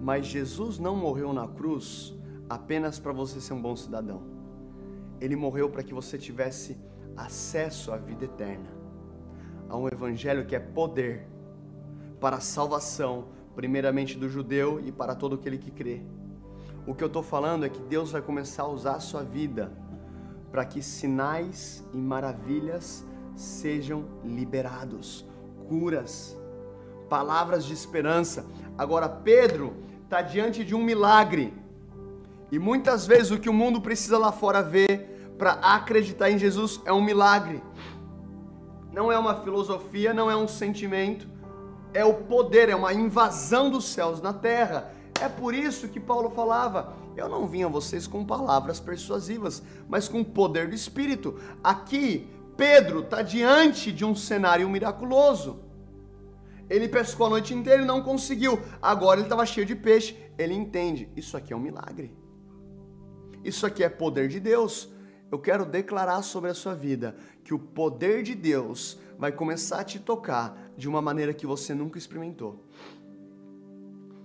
Mas 0.00 0.26
Jesus 0.26 0.78
não 0.78 0.94
morreu 0.94 1.32
na 1.32 1.48
cruz 1.48 2.14
apenas 2.48 2.98
para 2.98 3.12
você 3.12 3.40
ser 3.40 3.54
um 3.54 3.62
bom 3.62 3.74
cidadão. 3.74 4.22
Ele 5.20 5.36
morreu 5.36 5.70
para 5.70 5.82
que 5.82 5.94
você 5.94 6.18
tivesse 6.18 6.76
acesso 7.16 7.92
à 7.92 7.96
vida 7.96 8.26
eterna, 8.26 8.68
a 9.68 9.76
um 9.76 9.88
evangelho 9.88 10.44
que 10.46 10.54
é 10.54 10.60
poder 10.60 11.26
para 12.20 12.36
a 12.36 12.40
salvação, 12.40 13.28
primeiramente 13.54 14.18
do 14.18 14.28
judeu 14.28 14.80
e 14.80 14.92
para 14.92 15.14
todo 15.14 15.34
aquele 15.34 15.56
que 15.56 15.70
crê. 15.70 16.02
O 16.86 16.94
que 16.94 17.02
eu 17.02 17.08
estou 17.08 17.22
falando 17.22 17.64
é 17.64 17.68
que 17.70 17.80
Deus 17.80 18.10
vai 18.12 18.20
começar 18.20 18.64
a 18.64 18.68
usar 18.68 18.96
a 18.96 19.00
sua 19.00 19.22
vida 19.22 19.72
para 20.50 20.64
que 20.64 20.82
sinais 20.82 21.84
e 21.92 21.96
maravilhas 21.96 23.06
sejam 23.40 24.04
liberados, 24.22 25.24
curas, 25.68 26.36
palavras 27.08 27.64
de 27.64 27.72
esperança. 27.72 28.44
Agora, 28.76 29.08
Pedro 29.08 29.74
está 30.04 30.20
diante 30.20 30.64
de 30.64 30.74
um 30.74 30.82
milagre. 30.82 31.54
E 32.52 32.58
muitas 32.58 33.06
vezes 33.06 33.30
o 33.30 33.38
que 33.38 33.48
o 33.48 33.54
mundo 33.54 33.80
precisa 33.80 34.18
lá 34.18 34.30
fora 34.30 34.62
ver 34.62 35.32
para 35.38 35.52
acreditar 35.52 36.30
em 36.30 36.36
Jesus 36.36 36.80
é 36.84 36.92
um 36.92 37.02
milagre. 37.02 37.62
Não 38.92 39.10
é 39.10 39.18
uma 39.18 39.36
filosofia, 39.36 40.12
não 40.12 40.30
é 40.30 40.36
um 40.36 40.48
sentimento, 40.48 41.26
é 41.94 42.04
o 42.04 42.14
poder, 42.14 42.68
é 42.68 42.76
uma 42.76 42.92
invasão 42.92 43.70
dos 43.70 43.86
céus 43.86 44.20
na 44.20 44.32
terra. 44.32 44.92
É 45.20 45.28
por 45.28 45.54
isso 45.54 45.88
que 45.88 46.00
Paulo 46.00 46.30
falava: 46.30 46.92
Eu 47.16 47.28
não 47.28 47.46
vim 47.46 47.62
a 47.62 47.68
vocês 47.68 48.06
com 48.06 48.24
palavras 48.24 48.80
persuasivas, 48.80 49.62
mas 49.88 50.08
com 50.08 50.20
o 50.20 50.24
poder 50.24 50.68
do 50.68 50.74
Espírito. 50.74 51.38
Aqui, 51.62 52.28
Pedro 52.60 53.00
está 53.00 53.22
diante 53.22 53.90
de 53.90 54.04
um 54.04 54.14
cenário 54.14 54.68
miraculoso. 54.68 55.64
Ele 56.68 56.90
pescou 56.90 57.24
a 57.24 57.30
noite 57.30 57.54
inteira 57.54 57.82
e 57.82 57.86
não 57.86 58.02
conseguiu. 58.02 58.60
Agora 58.82 59.18
ele 59.18 59.24
estava 59.24 59.46
cheio 59.46 59.64
de 59.64 59.74
peixe. 59.74 60.14
Ele 60.36 60.52
entende: 60.52 61.10
Isso 61.16 61.38
aqui 61.38 61.54
é 61.54 61.56
um 61.56 61.60
milagre. 61.60 62.14
Isso 63.42 63.64
aqui 63.64 63.82
é 63.82 63.88
poder 63.88 64.28
de 64.28 64.38
Deus. 64.38 64.92
Eu 65.32 65.38
quero 65.38 65.64
declarar 65.64 66.20
sobre 66.20 66.50
a 66.50 66.54
sua 66.54 66.74
vida 66.74 67.16
que 67.42 67.54
o 67.54 67.58
poder 67.58 68.22
de 68.22 68.34
Deus 68.34 69.00
vai 69.18 69.32
começar 69.32 69.80
a 69.80 69.84
te 69.84 69.98
tocar 69.98 70.70
de 70.76 70.86
uma 70.86 71.00
maneira 71.00 71.32
que 71.32 71.46
você 71.46 71.72
nunca 71.72 71.96
experimentou. 71.96 72.66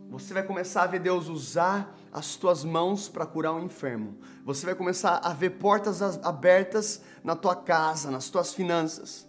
Você 0.09 0.33
vai 0.33 0.43
começar 0.43 0.83
a 0.83 0.87
ver 0.87 0.99
Deus 0.99 1.27
usar 1.27 1.97
as 2.11 2.35
tuas 2.35 2.63
mãos 2.63 3.09
para 3.09 3.25
curar 3.25 3.53
um 3.53 3.63
enfermo. 3.63 4.17
Você 4.43 4.65
vai 4.65 4.75
começar 4.75 5.17
a 5.17 5.33
ver 5.33 5.51
portas 5.51 6.01
abertas 6.01 7.01
na 7.23 7.35
tua 7.35 7.55
casa, 7.55 8.11
nas 8.11 8.29
tuas 8.29 8.53
finanças. 8.53 9.27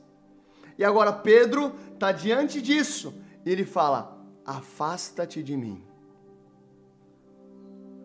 E 0.78 0.84
agora 0.84 1.12
Pedro 1.12 1.74
está 1.92 2.12
diante 2.12 2.60
disso 2.60 3.14
e 3.44 3.50
ele 3.50 3.64
fala: 3.64 4.16
Afasta-te 4.44 5.42
de 5.42 5.56
mim. 5.56 5.82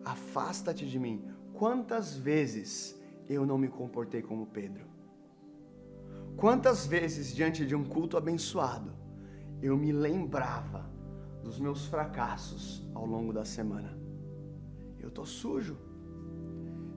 Afasta-te 0.04 0.86
de 0.86 0.98
mim. 0.98 1.24
Quantas 1.52 2.14
vezes 2.14 2.98
eu 3.28 3.46
não 3.46 3.58
me 3.58 3.68
comportei 3.68 4.22
como 4.22 4.46
Pedro? 4.46 4.92
Quantas 6.36 6.86
vezes, 6.86 7.34
diante 7.34 7.64
de 7.64 7.74
um 7.74 7.84
culto 7.84 8.16
abençoado, 8.16 8.92
eu 9.60 9.76
me 9.76 9.92
lembrava 9.92 10.90
dos 11.42 11.58
meus 11.58 11.86
fracassos 11.86 12.82
ao 12.94 13.06
longo 13.06 13.32
da 13.32 13.44
semana? 13.44 13.96
Eu 15.00 15.10
tô 15.10 15.24
sujo. 15.24 15.76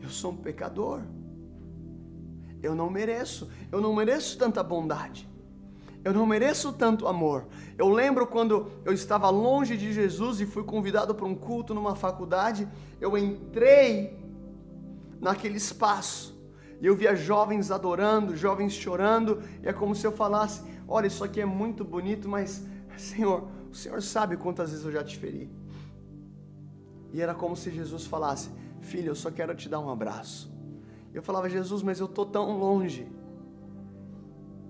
Eu 0.01 0.09
sou 0.09 0.31
um 0.31 0.37
pecador. 0.37 1.01
Eu 2.61 2.75
não 2.75 2.89
mereço. 2.89 3.49
Eu 3.71 3.81
não 3.81 3.95
mereço 3.95 4.37
tanta 4.37 4.63
bondade. 4.63 5.27
Eu 6.03 6.13
não 6.13 6.25
mereço 6.27 6.71
tanto 6.71 7.07
amor. 7.07 7.47
Eu 7.77 7.89
lembro 7.89 8.27
quando 8.27 8.71
eu 8.85 8.93
estava 8.93 9.27
longe 9.31 9.75
de 9.75 9.91
Jesus 9.91 10.39
e 10.39 10.45
fui 10.45 10.63
convidado 10.63 11.15
para 11.15 11.25
um 11.25 11.33
culto 11.33 11.73
numa 11.73 11.95
faculdade, 11.95 12.67
eu 13.01 13.17
entrei 13.17 14.15
naquele 15.19 15.57
espaço. 15.57 16.39
E 16.79 16.85
eu 16.85 16.95
via 16.95 17.15
jovens 17.15 17.71
adorando, 17.71 18.35
jovens 18.35 18.73
chorando, 18.73 19.41
e 19.63 19.67
é 19.67 19.73
como 19.73 19.95
se 19.95 20.05
eu 20.05 20.11
falasse: 20.11 20.61
Olha, 20.87 21.07
isso 21.07 21.23
aqui 21.23 21.41
é 21.41 21.45
muito 21.45 21.83
bonito, 21.83 22.29
mas, 22.29 22.63
Senhor, 22.97 23.47
o 23.75 23.77
Senhor 23.77 24.01
sabe 24.01 24.37
quantas 24.37 24.69
vezes 24.69 24.85
eu 24.85 24.91
já 24.91 25.03
te 25.03 25.17
feri. 25.17 25.49
E 27.11 27.19
era 27.19 27.35
como 27.35 27.57
se 27.57 27.69
Jesus 27.69 28.05
falasse: 28.05 28.49
Filho, 28.79 29.09
eu 29.09 29.15
só 29.15 29.29
quero 29.29 29.53
te 29.53 29.67
dar 29.67 29.81
um 29.81 29.89
abraço. 29.89 30.49
Eu 31.13 31.21
falava: 31.21 31.49
Jesus, 31.49 31.83
mas 31.83 31.99
eu 31.99 32.05
estou 32.05 32.25
tão 32.25 32.57
longe. 32.57 33.05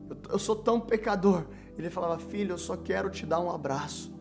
Eu, 0.10 0.18
eu 0.32 0.40
sou 0.40 0.56
tão 0.56 0.80
pecador. 0.80 1.46
Ele 1.78 1.92
falava: 1.92 2.18
Filho, 2.18 2.54
eu 2.54 2.58
só 2.58 2.76
quero 2.76 3.12
te 3.12 3.28
dar 3.28 3.40
um 3.40 3.52
abraço. 3.52 4.12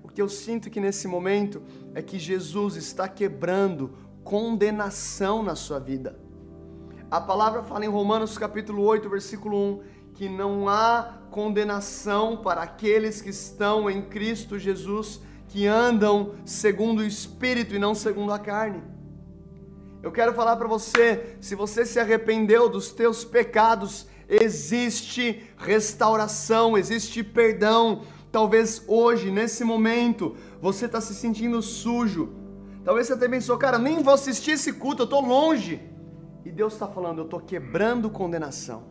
O 0.00 0.06
que 0.06 0.22
eu 0.22 0.28
sinto 0.28 0.70
que 0.70 0.78
nesse 0.78 1.08
momento 1.08 1.60
é 1.92 2.00
que 2.00 2.20
Jesus 2.20 2.76
está 2.76 3.08
quebrando 3.08 3.98
condenação 4.22 5.42
na 5.42 5.56
sua 5.56 5.80
vida. 5.80 6.16
A 7.10 7.20
palavra 7.20 7.64
fala 7.64 7.84
em 7.84 7.88
Romanos 7.88 8.38
capítulo 8.38 8.84
8, 8.84 9.10
versículo 9.10 9.56
1, 9.56 9.82
que 10.14 10.28
não 10.28 10.68
há 10.68 11.18
condenação 11.30 12.36
para 12.36 12.62
aqueles 12.62 13.20
que 13.20 13.30
estão 13.30 13.90
em 13.90 14.02
Cristo 14.02 14.58
Jesus, 14.58 15.20
que 15.48 15.66
andam 15.66 16.34
segundo 16.44 17.00
o 17.00 17.04
Espírito 17.04 17.74
e 17.74 17.78
não 17.78 17.94
segundo 17.94 18.32
a 18.32 18.38
carne. 18.38 18.82
Eu 20.02 20.10
quero 20.10 20.34
falar 20.34 20.56
para 20.56 20.68
você, 20.68 21.36
se 21.40 21.54
você 21.54 21.86
se 21.86 22.00
arrependeu 22.00 22.68
dos 22.68 22.90
teus 22.90 23.24
pecados, 23.24 24.06
existe 24.28 25.42
restauração, 25.56 26.76
existe 26.76 27.22
perdão. 27.22 28.02
Talvez 28.30 28.82
hoje, 28.88 29.30
nesse 29.30 29.62
momento, 29.62 30.36
você 30.60 30.86
está 30.86 31.00
se 31.00 31.14
sentindo 31.14 31.62
sujo, 31.62 32.42
Talvez 32.84 33.06
você 33.06 33.12
até 33.12 33.28
pensou, 33.28 33.56
cara, 33.56 33.78
nem 33.78 34.02
vou 34.02 34.12
assistir 34.12 34.52
esse 34.52 34.72
culto, 34.72 35.02
eu 35.02 35.04
estou 35.04 35.20
longe. 35.20 35.80
E 36.44 36.50
Deus 36.50 36.72
está 36.72 36.88
falando, 36.88 37.18
eu 37.18 37.24
estou 37.24 37.40
quebrando 37.40 38.10
condenação. 38.10 38.82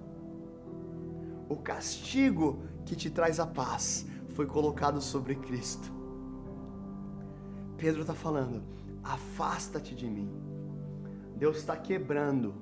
O 1.51 1.57
castigo 1.57 2.63
que 2.85 2.95
te 2.95 3.09
traz 3.09 3.37
a 3.37 3.45
paz 3.45 4.05
foi 4.29 4.45
colocado 4.45 5.01
sobre 5.01 5.35
Cristo. 5.35 5.91
Pedro 7.75 8.03
está 8.03 8.13
falando, 8.13 8.63
afasta-te 9.03 9.93
de 9.93 10.09
mim. 10.09 10.31
Deus 11.35 11.57
está 11.57 11.75
quebrando 11.75 12.55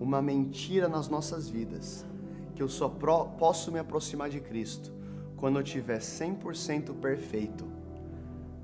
uma 0.00 0.22
mentira 0.22 0.88
nas 0.88 1.10
nossas 1.10 1.46
vidas, 1.46 2.06
que 2.54 2.62
eu 2.62 2.70
só 2.70 2.88
posso 2.88 3.70
me 3.70 3.78
aproximar 3.78 4.30
de 4.30 4.40
Cristo 4.40 4.94
quando 5.36 5.58
eu 5.58 5.62
tiver 5.62 5.98
100% 5.98 6.94
perfeito 6.94 7.66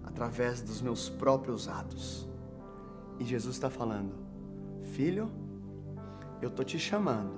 através 0.03 0.63
dos 0.63 0.81
meus 0.81 1.11
próprios 1.11 1.69
atos. 1.69 2.27
E 3.21 3.25
Jesus 3.27 3.57
está 3.57 3.69
falando: 3.69 4.15
Filho, 4.95 5.31
eu 6.41 6.49
estou 6.49 6.65
te 6.65 6.79
chamando 6.79 7.35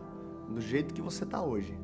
do 0.49 0.61
jeito 0.61 0.95
que 0.95 1.03
você 1.03 1.25
está 1.25 1.43
hoje 1.43 1.77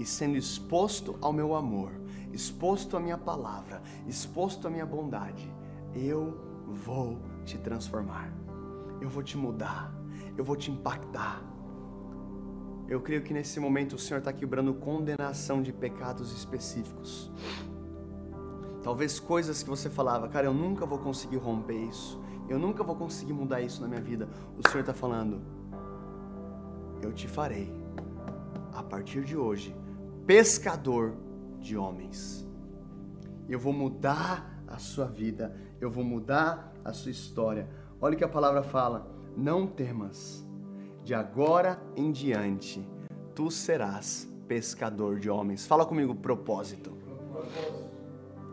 e 0.00 0.04
sendo 0.06 0.34
exposto 0.34 1.18
ao 1.20 1.30
meu 1.30 1.54
amor, 1.54 1.92
exposto 2.32 2.96
à 2.96 3.00
minha 3.00 3.18
palavra, 3.18 3.82
exposto 4.06 4.66
à 4.66 4.70
minha 4.70 4.86
bondade, 4.86 5.52
eu 5.94 6.64
vou 6.66 7.20
te 7.44 7.58
transformar, 7.58 8.32
eu 8.98 9.10
vou 9.10 9.22
te 9.22 9.36
mudar, 9.36 9.94
eu 10.38 10.42
vou 10.42 10.56
te 10.56 10.70
impactar. 10.70 11.44
Eu 12.88 13.02
creio 13.02 13.22
que 13.22 13.34
nesse 13.34 13.60
momento 13.60 13.92
o 13.92 13.98
Senhor 13.98 14.20
está 14.20 14.32
quebrando 14.32 14.72
condenação 14.72 15.62
de 15.62 15.70
pecados 15.70 16.32
específicos. 16.32 17.30
Talvez 18.82 19.20
coisas 19.20 19.62
que 19.62 19.68
você 19.68 19.90
falava, 19.90 20.28
cara, 20.28 20.46
eu 20.46 20.54
nunca 20.54 20.86
vou 20.86 20.98
conseguir 20.98 21.36
romper 21.36 21.76
isso, 21.76 22.18
eu 22.48 22.58
nunca 22.58 22.82
vou 22.82 22.96
conseguir 22.96 23.34
mudar 23.34 23.60
isso 23.60 23.82
na 23.82 23.86
minha 23.86 24.00
vida. 24.00 24.30
O 24.56 24.66
Senhor 24.66 24.80
está 24.80 24.94
falando, 24.94 25.42
eu 27.02 27.12
te 27.12 27.28
farei, 27.28 27.70
a 28.72 28.82
partir 28.82 29.24
de 29.24 29.36
hoje, 29.36 29.76
pescador 30.26 31.16
de 31.58 31.76
homens. 31.76 32.46
Eu 33.48 33.58
vou 33.58 33.72
mudar 33.72 34.62
a 34.66 34.78
sua 34.78 35.06
vida, 35.06 35.54
eu 35.80 35.90
vou 35.90 36.04
mudar 36.04 36.72
a 36.84 36.92
sua 36.92 37.10
história. 37.10 37.68
Olha 38.00 38.14
o 38.14 38.18
que 38.18 38.24
a 38.24 38.28
palavra 38.28 38.62
fala: 38.62 39.10
não 39.36 39.66
temas, 39.66 40.46
de 41.02 41.14
agora 41.14 41.80
em 41.96 42.12
diante, 42.12 42.86
tu 43.34 43.50
serás 43.50 44.28
pescador 44.46 45.18
de 45.18 45.28
homens. 45.28 45.66
Fala 45.66 45.84
comigo, 45.84 46.14
propósito. 46.14 46.90
propósito. 47.32 47.90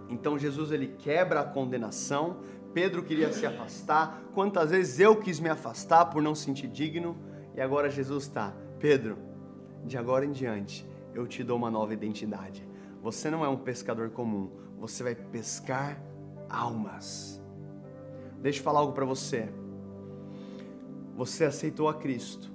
Então 0.09 0.37
Jesus 0.37 0.71
ele 0.71 0.87
quebra 0.87 1.41
a 1.41 1.45
condenação. 1.45 2.37
Pedro 2.73 3.03
queria 3.03 3.31
se 3.31 3.45
afastar. 3.45 4.23
Quantas 4.33 4.71
vezes 4.71 4.99
eu 4.99 5.15
quis 5.15 5.39
me 5.39 5.49
afastar 5.49 6.05
por 6.05 6.21
não 6.21 6.35
sentir 6.35 6.67
digno? 6.67 7.17
E 7.55 7.61
agora 7.61 7.89
Jesus 7.89 8.25
está, 8.25 8.53
Pedro, 8.79 9.17
de 9.83 9.97
agora 9.97 10.25
em 10.25 10.31
diante 10.31 10.87
eu 11.17 11.25
te 11.25 11.43
dou 11.43 11.57
uma 11.57 11.71
nova 11.71 11.93
identidade. 11.93 12.63
Você 13.01 13.31
não 13.31 13.43
é 13.43 13.49
um 13.49 13.57
pescador 13.57 14.11
comum, 14.11 14.51
você 14.79 15.01
vai 15.01 15.15
pescar 15.15 15.99
almas. 16.47 17.41
Deixa 18.39 18.59
eu 18.59 18.63
falar 18.63 18.81
algo 18.81 18.93
para 18.93 19.03
você. 19.03 19.49
Você 21.15 21.45
aceitou 21.45 21.89
a 21.89 21.95
Cristo, 21.95 22.51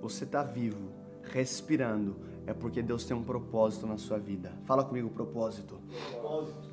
você 0.00 0.24
está 0.24 0.42
vivo, 0.42 0.90
respirando, 1.22 2.16
é 2.44 2.52
porque 2.52 2.82
Deus 2.82 3.04
tem 3.04 3.16
um 3.16 3.22
propósito 3.22 3.86
na 3.86 3.96
sua 3.96 4.18
vida. 4.18 4.52
Fala 4.64 4.84
comigo, 4.84 5.08
propósito. 5.08 5.78
Propósito. 6.10 6.72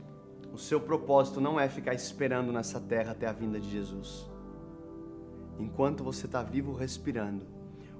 O 0.52 0.58
seu 0.58 0.82
propósito 0.82 1.40
não 1.40 1.60
é 1.60 1.70
ficar 1.70 1.94
esperando 1.94 2.52
nessa 2.52 2.80
terra 2.80 3.12
até 3.12 3.28
a 3.28 3.32
vinda 3.32 3.60
de 3.60 3.70
Jesus. 3.70 4.28
Enquanto 5.60 6.04
você 6.04 6.26
está 6.26 6.42
vivo 6.42 6.74
respirando, 6.74 7.46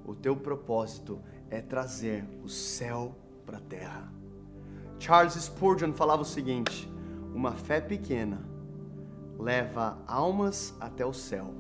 o 0.04 0.16
teu 0.16 0.36
propósito 0.36 1.20
é 1.50 1.62
trazer 1.62 2.24
o 2.44 2.50
céu 2.50 3.16
para 3.46 3.58
a 3.58 3.62
terra. 3.62 4.12
Charles 5.00 5.34
Spurgeon 5.34 5.94
falava 5.94 6.22
o 6.22 6.26
seguinte: 6.26 6.92
uma 7.34 7.54
fé 7.54 7.80
pequena 7.80 8.40
leva 9.38 9.98
almas 10.06 10.76
até 10.80 11.06
o 11.06 11.14
céu, 11.14 11.54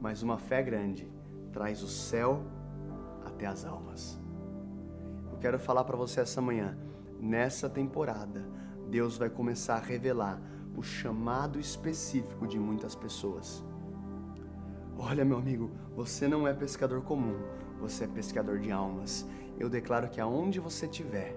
mas 0.00 0.22
uma 0.22 0.38
fé 0.38 0.62
grande 0.62 1.10
traz 1.52 1.82
o 1.82 1.88
céu 1.88 2.44
até 3.24 3.46
as 3.46 3.64
almas. 3.64 4.18
Eu 5.32 5.38
quero 5.38 5.58
falar 5.58 5.84
para 5.84 5.96
você 5.96 6.20
essa 6.20 6.40
manhã, 6.40 6.78
nessa 7.20 7.68
temporada, 7.68 8.44
Deus 8.88 9.16
vai 9.18 9.28
começar 9.28 9.76
a 9.76 9.80
revelar 9.80 10.40
o 10.76 10.82
chamado 10.82 11.58
específico 11.58 12.46
de 12.46 12.58
muitas 12.58 12.94
pessoas. 12.94 13.64
Olha, 14.96 15.24
meu 15.24 15.38
amigo, 15.38 15.70
você 15.94 16.28
não 16.28 16.46
é 16.46 16.54
pescador 16.54 17.02
comum, 17.02 17.36
você 17.80 18.04
é 18.04 18.06
pescador 18.06 18.58
de 18.58 18.70
almas. 18.70 19.26
Eu 19.58 19.68
declaro 19.68 20.08
que 20.08 20.20
aonde 20.20 20.60
você 20.60 20.86
estiver, 20.86 21.36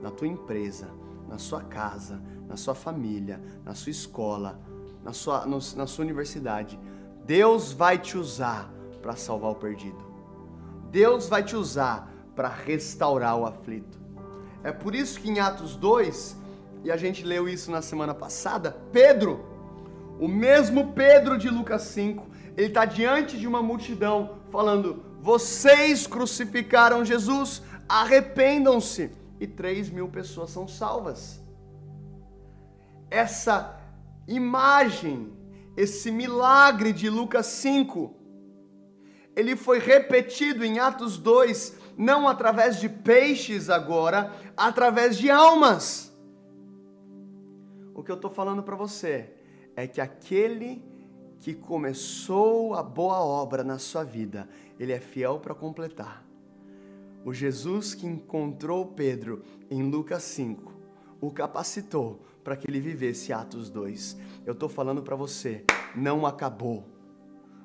na 0.00 0.10
tua 0.10 0.26
empresa, 0.26 0.88
na 1.28 1.38
sua 1.38 1.62
casa, 1.62 2.20
na 2.48 2.56
sua 2.56 2.74
família, 2.74 3.40
na 3.64 3.74
sua 3.74 3.90
escola, 3.90 4.60
na 5.04 5.12
sua, 5.12 5.46
no, 5.46 5.58
na 5.76 5.86
sua 5.86 6.04
universidade. 6.04 6.78
Deus 7.24 7.72
vai 7.72 7.98
te 7.98 8.18
usar 8.18 8.72
para 9.00 9.16
salvar 9.16 9.52
o 9.52 9.54
perdido. 9.54 10.04
Deus 10.90 11.28
vai 11.28 11.42
te 11.42 11.54
usar 11.54 12.12
para 12.34 12.48
restaurar 12.48 13.36
o 13.36 13.46
aflito. 13.46 13.98
É 14.62 14.72
por 14.72 14.94
isso 14.94 15.20
que 15.20 15.30
em 15.30 15.38
Atos 15.38 15.76
2, 15.76 16.36
e 16.84 16.90
a 16.90 16.96
gente 16.96 17.24
leu 17.24 17.48
isso 17.48 17.70
na 17.70 17.80
semana 17.80 18.14
passada, 18.14 18.76
Pedro, 18.92 19.44
o 20.18 20.28
mesmo 20.28 20.92
Pedro 20.92 21.38
de 21.38 21.48
Lucas 21.48 21.82
5, 21.82 22.26
ele 22.56 22.66
está 22.66 22.84
diante 22.84 23.38
de 23.38 23.46
uma 23.46 23.62
multidão 23.62 24.38
falando: 24.50 25.02
Vocês 25.20 26.06
crucificaram 26.06 27.04
Jesus, 27.04 27.62
arrependam-se. 27.88 29.10
E 29.38 29.46
3 29.46 29.90
mil 29.90 30.08
pessoas 30.08 30.50
são 30.50 30.66
salvas. 30.66 31.40
Essa 33.10 33.78
imagem, 34.26 35.32
esse 35.76 36.10
milagre 36.10 36.92
de 36.92 37.08
Lucas 37.08 37.46
5, 37.46 38.14
ele 39.34 39.56
foi 39.56 39.78
repetido 39.78 40.64
em 40.64 40.78
Atos 40.78 41.16
2, 41.16 41.76
não 41.96 42.28
através 42.28 42.78
de 42.78 42.88
peixes 42.88 43.70
agora, 43.70 44.32
através 44.56 45.16
de 45.16 45.30
almas. 45.30 46.12
O 47.94 48.02
que 48.02 48.10
eu 48.10 48.16
estou 48.16 48.30
falando 48.30 48.62
para 48.62 48.76
você 48.76 49.34
é 49.76 49.86
que 49.86 50.00
aquele 50.00 50.82
que 51.38 51.54
começou 51.54 52.74
a 52.74 52.82
boa 52.82 53.20
obra 53.20 53.64
na 53.64 53.78
sua 53.78 54.04
vida, 54.04 54.48
ele 54.80 54.92
é 54.92 54.98
fiel 54.98 55.38
para 55.38 55.54
completar. 55.54 56.26
O 57.22 57.34
Jesus 57.34 57.94
que 57.94 58.06
encontrou 58.06 58.86
Pedro 58.86 59.44
em 59.70 59.82
Lucas 59.82 60.22
5 60.22 60.80
o 61.20 61.30
capacitou 61.30 62.22
para 62.42 62.56
que 62.56 62.68
ele 62.68 62.80
vivesse 62.80 63.30
Atos 63.30 63.68
2. 63.68 64.16
Eu 64.46 64.54
estou 64.54 64.70
falando 64.70 65.02
para 65.02 65.14
você, 65.14 65.64
não 65.94 66.24
acabou. 66.24 66.88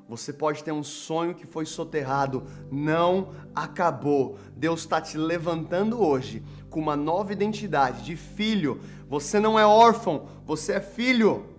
Você 0.10 0.34
pode 0.34 0.64
ter 0.64 0.74
um 0.74 0.84
sonho 0.84 1.34
que 1.34 1.48
foi 1.48 1.66
soterrado, 1.66 2.44
não 2.70 3.30
acabou. 3.56 4.38
Deus 4.56 4.82
está 4.82 5.00
te 5.00 5.18
levantando 5.18 6.04
hoje 6.04 6.44
com 6.70 6.80
uma 6.82 6.98
nova 6.98 7.32
identidade 7.32 8.04
de 8.04 8.18
filho. 8.18 8.82
Você 9.08 9.40
não 9.40 9.58
é 9.58 9.66
órfão, 9.66 10.28
você 10.46 10.74
é 10.74 10.82
filho. 10.82 11.55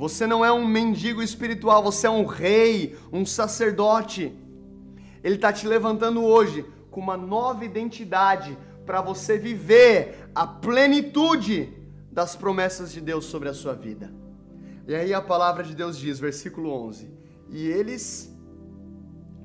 Você 0.00 0.26
não 0.26 0.42
é 0.42 0.50
um 0.50 0.66
mendigo 0.66 1.22
espiritual, 1.22 1.82
você 1.82 2.06
é 2.06 2.10
um 2.10 2.24
rei, 2.24 2.96
um 3.12 3.26
sacerdote. 3.26 4.34
Ele 5.22 5.34
está 5.34 5.52
te 5.52 5.66
levantando 5.66 6.24
hoje 6.24 6.64
com 6.90 7.02
uma 7.02 7.18
nova 7.18 7.66
identidade 7.66 8.56
para 8.86 9.02
você 9.02 9.36
viver 9.36 10.30
a 10.34 10.46
plenitude 10.46 11.70
das 12.10 12.34
promessas 12.34 12.90
de 12.90 12.98
Deus 12.98 13.26
sobre 13.26 13.50
a 13.50 13.52
sua 13.52 13.74
vida. 13.74 14.10
E 14.88 14.94
aí 14.94 15.12
a 15.12 15.20
palavra 15.20 15.62
de 15.62 15.74
Deus 15.74 15.98
diz, 15.98 16.18
versículo 16.18 16.70
11: 16.70 17.10
E 17.50 17.66
eles, 17.66 18.34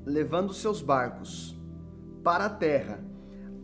levando 0.06 0.54
seus 0.54 0.82
barcos 0.82 1.54
para 2.24 2.46
a 2.46 2.50
terra, 2.50 3.04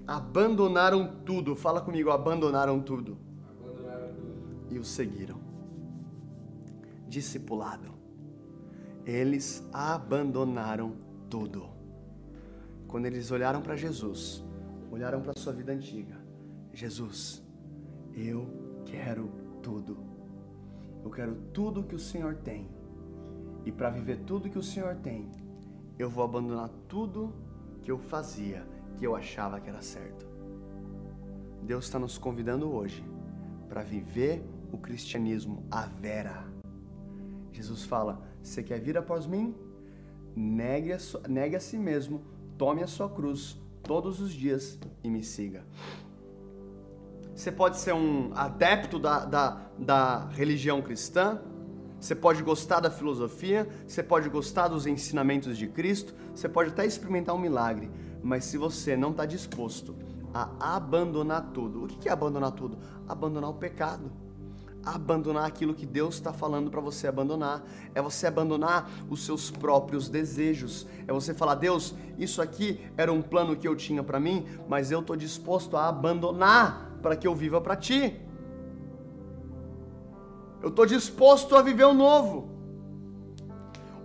abandonaram 0.05 1.07
tudo. 1.25 1.55
Fala 1.55 1.79
comigo, 1.79 2.11
abandonaram 2.11 2.81
tudo. 2.81 3.17
Abandonaram 3.49 4.09
tudo. 4.09 4.67
E 4.69 4.77
o 4.77 4.83
seguiram 4.83 5.40
discipulado. 7.11 7.91
Eles 9.05 9.67
abandonaram 9.73 10.95
tudo. 11.29 11.69
Quando 12.87 13.05
eles 13.05 13.29
olharam 13.31 13.61
para 13.61 13.75
Jesus, 13.75 14.43
olharam 14.89 15.21
para 15.21 15.33
sua 15.37 15.51
vida 15.51 15.73
antiga, 15.73 16.17
Jesus, 16.73 17.43
eu 18.13 18.47
quero 18.85 19.29
tudo. 19.61 19.97
Eu 21.03 21.09
quero 21.09 21.35
tudo 21.53 21.83
que 21.83 21.95
o 21.95 21.99
Senhor 21.99 22.35
tem. 22.35 22.69
E 23.65 23.71
para 23.71 23.89
viver 23.89 24.19
tudo 24.19 24.49
que 24.49 24.57
o 24.57 24.63
Senhor 24.63 24.95
tem, 24.95 25.29
eu 25.99 26.09
vou 26.09 26.23
abandonar 26.23 26.69
tudo 26.87 27.33
que 27.81 27.91
eu 27.91 27.97
fazia, 27.97 28.65
que 28.97 29.05
eu 29.05 29.15
achava 29.15 29.59
que 29.59 29.69
era 29.69 29.81
certo. 29.81 30.25
Deus 31.63 31.85
está 31.85 31.99
nos 31.99 32.17
convidando 32.17 32.71
hoje 32.71 33.03
para 33.67 33.83
viver 33.83 34.43
o 34.71 34.77
cristianismo 34.77 35.63
à 35.69 35.85
vera 35.85 36.50
Jesus 37.61 37.83
fala: 37.83 38.21
Você 38.41 38.63
quer 38.63 38.79
vir 38.79 38.97
após 38.97 39.25
mim? 39.27 39.55
Negue 40.35 40.93
a, 40.93 40.97
negue 41.27 41.55
a 41.55 41.59
si 41.59 41.77
mesmo, 41.77 42.23
tome 42.57 42.81
a 42.81 42.87
sua 42.87 43.09
cruz 43.09 43.61
todos 43.83 44.19
os 44.19 44.33
dias 44.33 44.79
e 45.03 45.09
me 45.09 45.23
siga. 45.23 45.65
Você 47.35 47.51
pode 47.51 47.77
ser 47.77 47.93
um 47.93 48.31
adepto 48.33 48.99
da, 48.99 49.25
da, 49.25 49.61
da 49.77 50.27
religião 50.29 50.81
cristã, 50.81 51.41
você 51.99 52.15
pode 52.15 52.41
gostar 52.43 52.79
da 52.79 52.89
filosofia, 52.89 53.67
você 53.85 54.01
pode 54.01 54.29
gostar 54.29 54.67
dos 54.67 54.85
ensinamentos 54.85 55.57
de 55.57 55.67
Cristo, 55.67 56.13
você 56.33 56.49
pode 56.49 56.71
até 56.71 56.85
experimentar 56.85 57.35
um 57.35 57.39
milagre, 57.39 57.91
mas 58.23 58.45
se 58.45 58.57
você 58.57 58.97
não 58.97 59.11
está 59.11 59.25
disposto 59.25 59.95
a 60.33 60.75
abandonar 60.75 61.51
tudo, 61.53 61.83
o 61.83 61.87
que 61.87 62.07
é 62.09 62.11
abandonar 62.11 62.51
tudo? 62.51 62.77
Abandonar 63.07 63.49
o 63.49 63.55
pecado 63.55 64.11
abandonar 64.85 65.45
aquilo 65.45 65.73
que 65.73 65.85
Deus 65.85 66.15
está 66.15 66.33
falando 66.33 66.69
para 66.69 66.81
você 66.81 67.07
abandonar. 67.07 67.63
É 67.93 68.01
você 68.01 68.27
abandonar 68.27 68.89
os 69.09 69.25
seus 69.25 69.51
próprios 69.51 70.09
desejos. 70.09 70.87
É 71.07 71.13
você 71.13 71.33
falar: 71.33 71.55
Deus, 71.55 71.93
isso 72.17 72.41
aqui 72.41 72.79
era 72.97 73.11
um 73.11 73.21
plano 73.21 73.55
que 73.55 73.67
eu 73.67 73.75
tinha 73.75 74.03
para 74.03 74.19
mim, 74.19 74.45
mas 74.67 74.91
eu 74.91 74.99
estou 75.01 75.15
disposto 75.15 75.77
a 75.77 75.87
abandonar 75.87 76.97
para 77.01 77.15
que 77.15 77.27
eu 77.27 77.35
viva 77.35 77.59
para 77.61 77.75
Ti. 77.75 78.19
Eu 80.61 80.69
estou 80.69 80.85
disposto 80.85 81.55
a 81.55 81.61
viver 81.61 81.85
o 81.85 81.93
novo. 81.93 82.49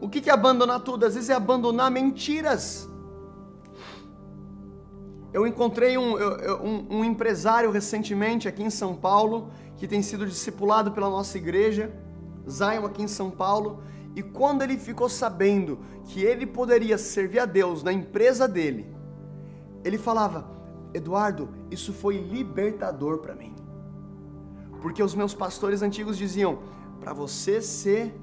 O 0.01 0.09
que 0.09 0.29
é 0.29 0.33
abandonar 0.33 0.81
tudo? 0.81 1.05
Às 1.05 1.15
vezes 1.15 1.31
é 1.31 1.35
abandonar 1.35 1.91
mentiras. 1.91 2.89
Eu 5.37 5.47
encontrei 5.47 5.99
um, 5.99 6.17
um, 6.17 6.87
um 6.89 7.05
empresário 7.05 7.71
recentemente 7.71 8.49
aqui 8.49 8.63
em 8.63 8.71
São 8.71 8.97
Paulo 8.97 9.51
que 9.77 9.87
tem 9.87 10.01
sido 10.01 10.25
discipulado 10.25 10.93
pela 10.93 11.11
nossa 11.11 11.37
igreja, 11.37 11.93
Zion 12.49 12.87
aqui 12.87 13.03
em 13.03 13.07
São 13.07 13.31
Paulo, 13.31 13.83
e 14.15 14.23
quando 14.23 14.63
ele 14.63 14.79
ficou 14.79 15.11
sabendo 15.11 15.79
que 16.05 16.23
ele 16.23 16.47
poderia 16.47 16.97
servir 16.97 17.39
a 17.39 17.45
Deus 17.45 17.83
na 17.83 17.93
empresa 17.93 18.49
dele, 18.49 18.87
ele 19.85 19.99
falava: 19.99 20.49
Eduardo, 20.95 21.51
isso 21.71 21.93
foi 21.93 22.17
libertador 22.17 23.19
para 23.19 23.35
mim. 23.35 23.55
Porque 24.81 25.03
os 25.03 25.15
meus 25.15 25.35
pastores 25.35 25.83
antigos 25.83 26.17
diziam: 26.17 26.61
para 26.99 27.13
você 27.13 27.61
ser 27.61 28.19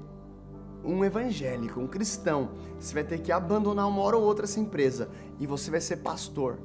um 0.84 1.04
evangélico, 1.04 1.78
um 1.78 1.86
cristão, 1.86 2.50
você 2.76 2.92
vai 2.92 3.04
ter 3.04 3.20
que 3.20 3.30
abandonar 3.30 3.86
uma 3.86 4.02
hora 4.02 4.16
ou 4.16 4.24
outra 4.24 4.46
essa 4.46 4.58
empresa 4.58 5.08
e 5.38 5.46
você 5.46 5.70
vai 5.70 5.80
ser 5.80 5.98
pastor. 5.98 6.58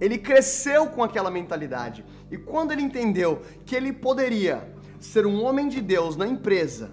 Ele 0.00 0.18
cresceu 0.18 0.86
com 0.86 1.02
aquela 1.02 1.30
mentalidade. 1.30 2.04
E 2.30 2.36
quando 2.36 2.72
ele 2.72 2.82
entendeu 2.82 3.40
que 3.64 3.76
ele 3.76 3.92
poderia 3.92 4.72
ser 4.98 5.26
um 5.26 5.42
homem 5.42 5.68
de 5.68 5.80
Deus 5.80 6.16
na 6.16 6.26
empresa, 6.26 6.90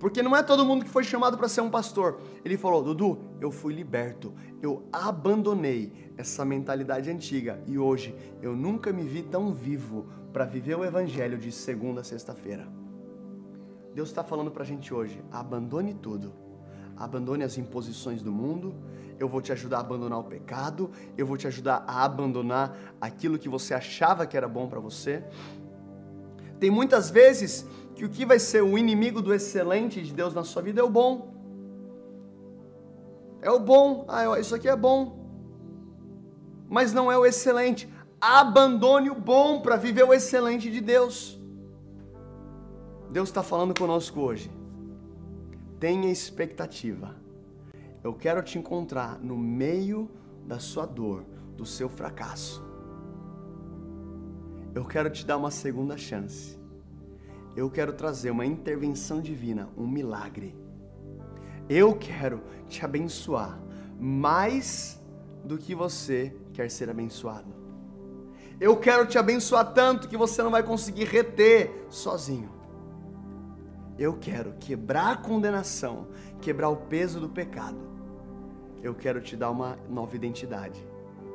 porque 0.00 0.22
não 0.22 0.34
é 0.34 0.42
todo 0.42 0.64
mundo 0.64 0.84
que 0.84 0.90
foi 0.90 1.04
chamado 1.04 1.36
para 1.36 1.46
ser 1.46 1.60
um 1.60 1.68
pastor, 1.68 2.20
ele 2.42 2.56
falou: 2.56 2.82
Dudu, 2.82 3.18
eu 3.38 3.50
fui 3.50 3.74
liberto, 3.74 4.32
eu 4.62 4.88
abandonei 4.90 5.92
essa 6.16 6.42
mentalidade 6.42 7.10
antiga 7.10 7.62
e 7.66 7.78
hoje 7.78 8.16
eu 8.40 8.56
nunca 8.56 8.92
me 8.92 9.02
vi 9.02 9.22
tão 9.22 9.52
vivo 9.52 10.06
para 10.32 10.46
viver 10.46 10.74
o 10.74 10.84
evangelho 10.84 11.36
de 11.36 11.52
segunda 11.52 12.00
a 12.00 12.04
sexta-feira. 12.04 12.66
Deus 13.94 14.08
está 14.08 14.24
falando 14.24 14.50
para 14.50 14.62
a 14.62 14.66
gente 14.66 14.92
hoje: 14.94 15.22
abandone 15.30 15.92
tudo, 15.92 16.32
abandone 16.96 17.44
as 17.44 17.58
imposições 17.58 18.22
do 18.22 18.32
mundo 18.32 18.74
eu 19.20 19.28
vou 19.28 19.42
te 19.42 19.52
ajudar 19.52 19.76
a 19.76 19.80
abandonar 19.80 20.18
o 20.18 20.24
pecado, 20.24 20.90
eu 21.16 21.26
vou 21.26 21.36
te 21.36 21.46
ajudar 21.46 21.84
a 21.86 22.02
abandonar 22.02 22.74
aquilo 22.98 23.38
que 23.38 23.50
você 23.50 23.74
achava 23.74 24.26
que 24.26 24.34
era 24.34 24.48
bom 24.48 24.66
para 24.66 24.80
você. 24.80 25.22
Tem 26.58 26.70
muitas 26.70 27.10
vezes 27.10 27.66
que 27.94 28.02
o 28.02 28.08
que 28.08 28.24
vai 28.24 28.38
ser 28.38 28.62
o 28.62 28.78
inimigo 28.78 29.20
do 29.20 29.34
excelente 29.34 30.00
de 30.00 30.14
Deus 30.14 30.32
na 30.32 30.42
sua 30.42 30.62
vida 30.62 30.80
é 30.80 30.82
o 30.82 30.88
bom. 30.88 31.34
É 33.42 33.50
o 33.50 33.60
bom, 33.60 34.06
ah, 34.08 34.40
isso 34.40 34.54
aqui 34.54 34.68
é 34.68 34.74
bom. 34.74 35.18
Mas 36.66 36.94
não 36.94 37.12
é 37.12 37.18
o 37.18 37.26
excelente. 37.26 37.92
Abandone 38.18 39.10
o 39.10 39.14
bom 39.14 39.60
para 39.60 39.76
viver 39.76 40.04
o 40.04 40.14
excelente 40.14 40.70
de 40.70 40.80
Deus. 40.80 41.38
Deus 43.10 43.28
está 43.28 43.42
falando 43.42 43.78
conosco 43.78 44.18
hoje. 44.20 44.50
Tenha 45.78 46.10
expectativa 46.10 47.19
eu 48.02 48.14
quero 48.14 48.42
te 48.42 48.58
encontrar 48.58 49.18
no 49.18 49.36
meio 49.36 50.10
da 50.46 50.58
sua 50.58 50.86
dor, 50.86 51.24
do 51.56 51.66
seu 51.66 51.88
fracasso. 51.88 52.64
Eu 54.74 54.84
quero 54.84 55.10
te 55.10 55.26
dar 55.26 55.36
uma 55.36 55.50
segunda 55.50 55.96
chance. 55.96 56.58
Eu 57.56 57.68
quero 57.68 57.92
trazer 57.92 58.30
uma 58.30 58.46
intervenção 58.46 59.20
divina, 59.20 59.68
um 59.76 59.86
milagre. 59.86 60.54
Eu 61.68 61.94
quero 61.94 62.42
te 62.68 62.84
abençoar 62.84 63.60
mais 63.98 65.00
do 65.44 65.58
que 65.58 65.74
você 65.74 66.34
quer 66.52 66.70
ser 66.70 66.88
abençoado. 66.88 67.52
Eu 68.60 68.76
quero 68.76 69.06
te 69.06 69.18
abençoar 69.18 69.72
tanto 69.72 70.08
que 70.08 70.16
você 70.16 70.42
não 70.42 70.50
vai 70.50 70.62
conseguir 70.62 71.04
reter 71.04 71.86
sozinho. 71.88 72.50
Eu 73.98 74.16
quero 74.18 74.54
quebrar 74.60 75.12
a 75.12 75.16
condenação, 75.16 76.08
quebrar 76.40 76.70
o 76.70 76.76
peso 76.76 77.20
do 77.20 77.28
pecado. 77.28 77.89
Eu 78.82 78.94
quero 78.94 79.20
te 79.20 79.36
dar 79.36 79.50
uma 79.50 79.76
nova 79.88 80.16
identidade. 80.16 80.84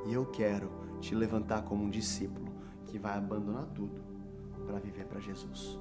E 0.08 0.14
eu 0.14 0.26
quero 0.26 0.70
te 1.00 1.14
levantar 1.14 1.64
como 1.64 1.84
um 1.84 1.90
discípulo 1.90 2.52
que 2.86 2.98
vai 2.98 3.18
abandonar 3.18 3.66
tudo 3.68 4.02
para 4.66 4.80
viver 4.80 5.06
para 5.06 5.20
Jesus. 5.20 5.80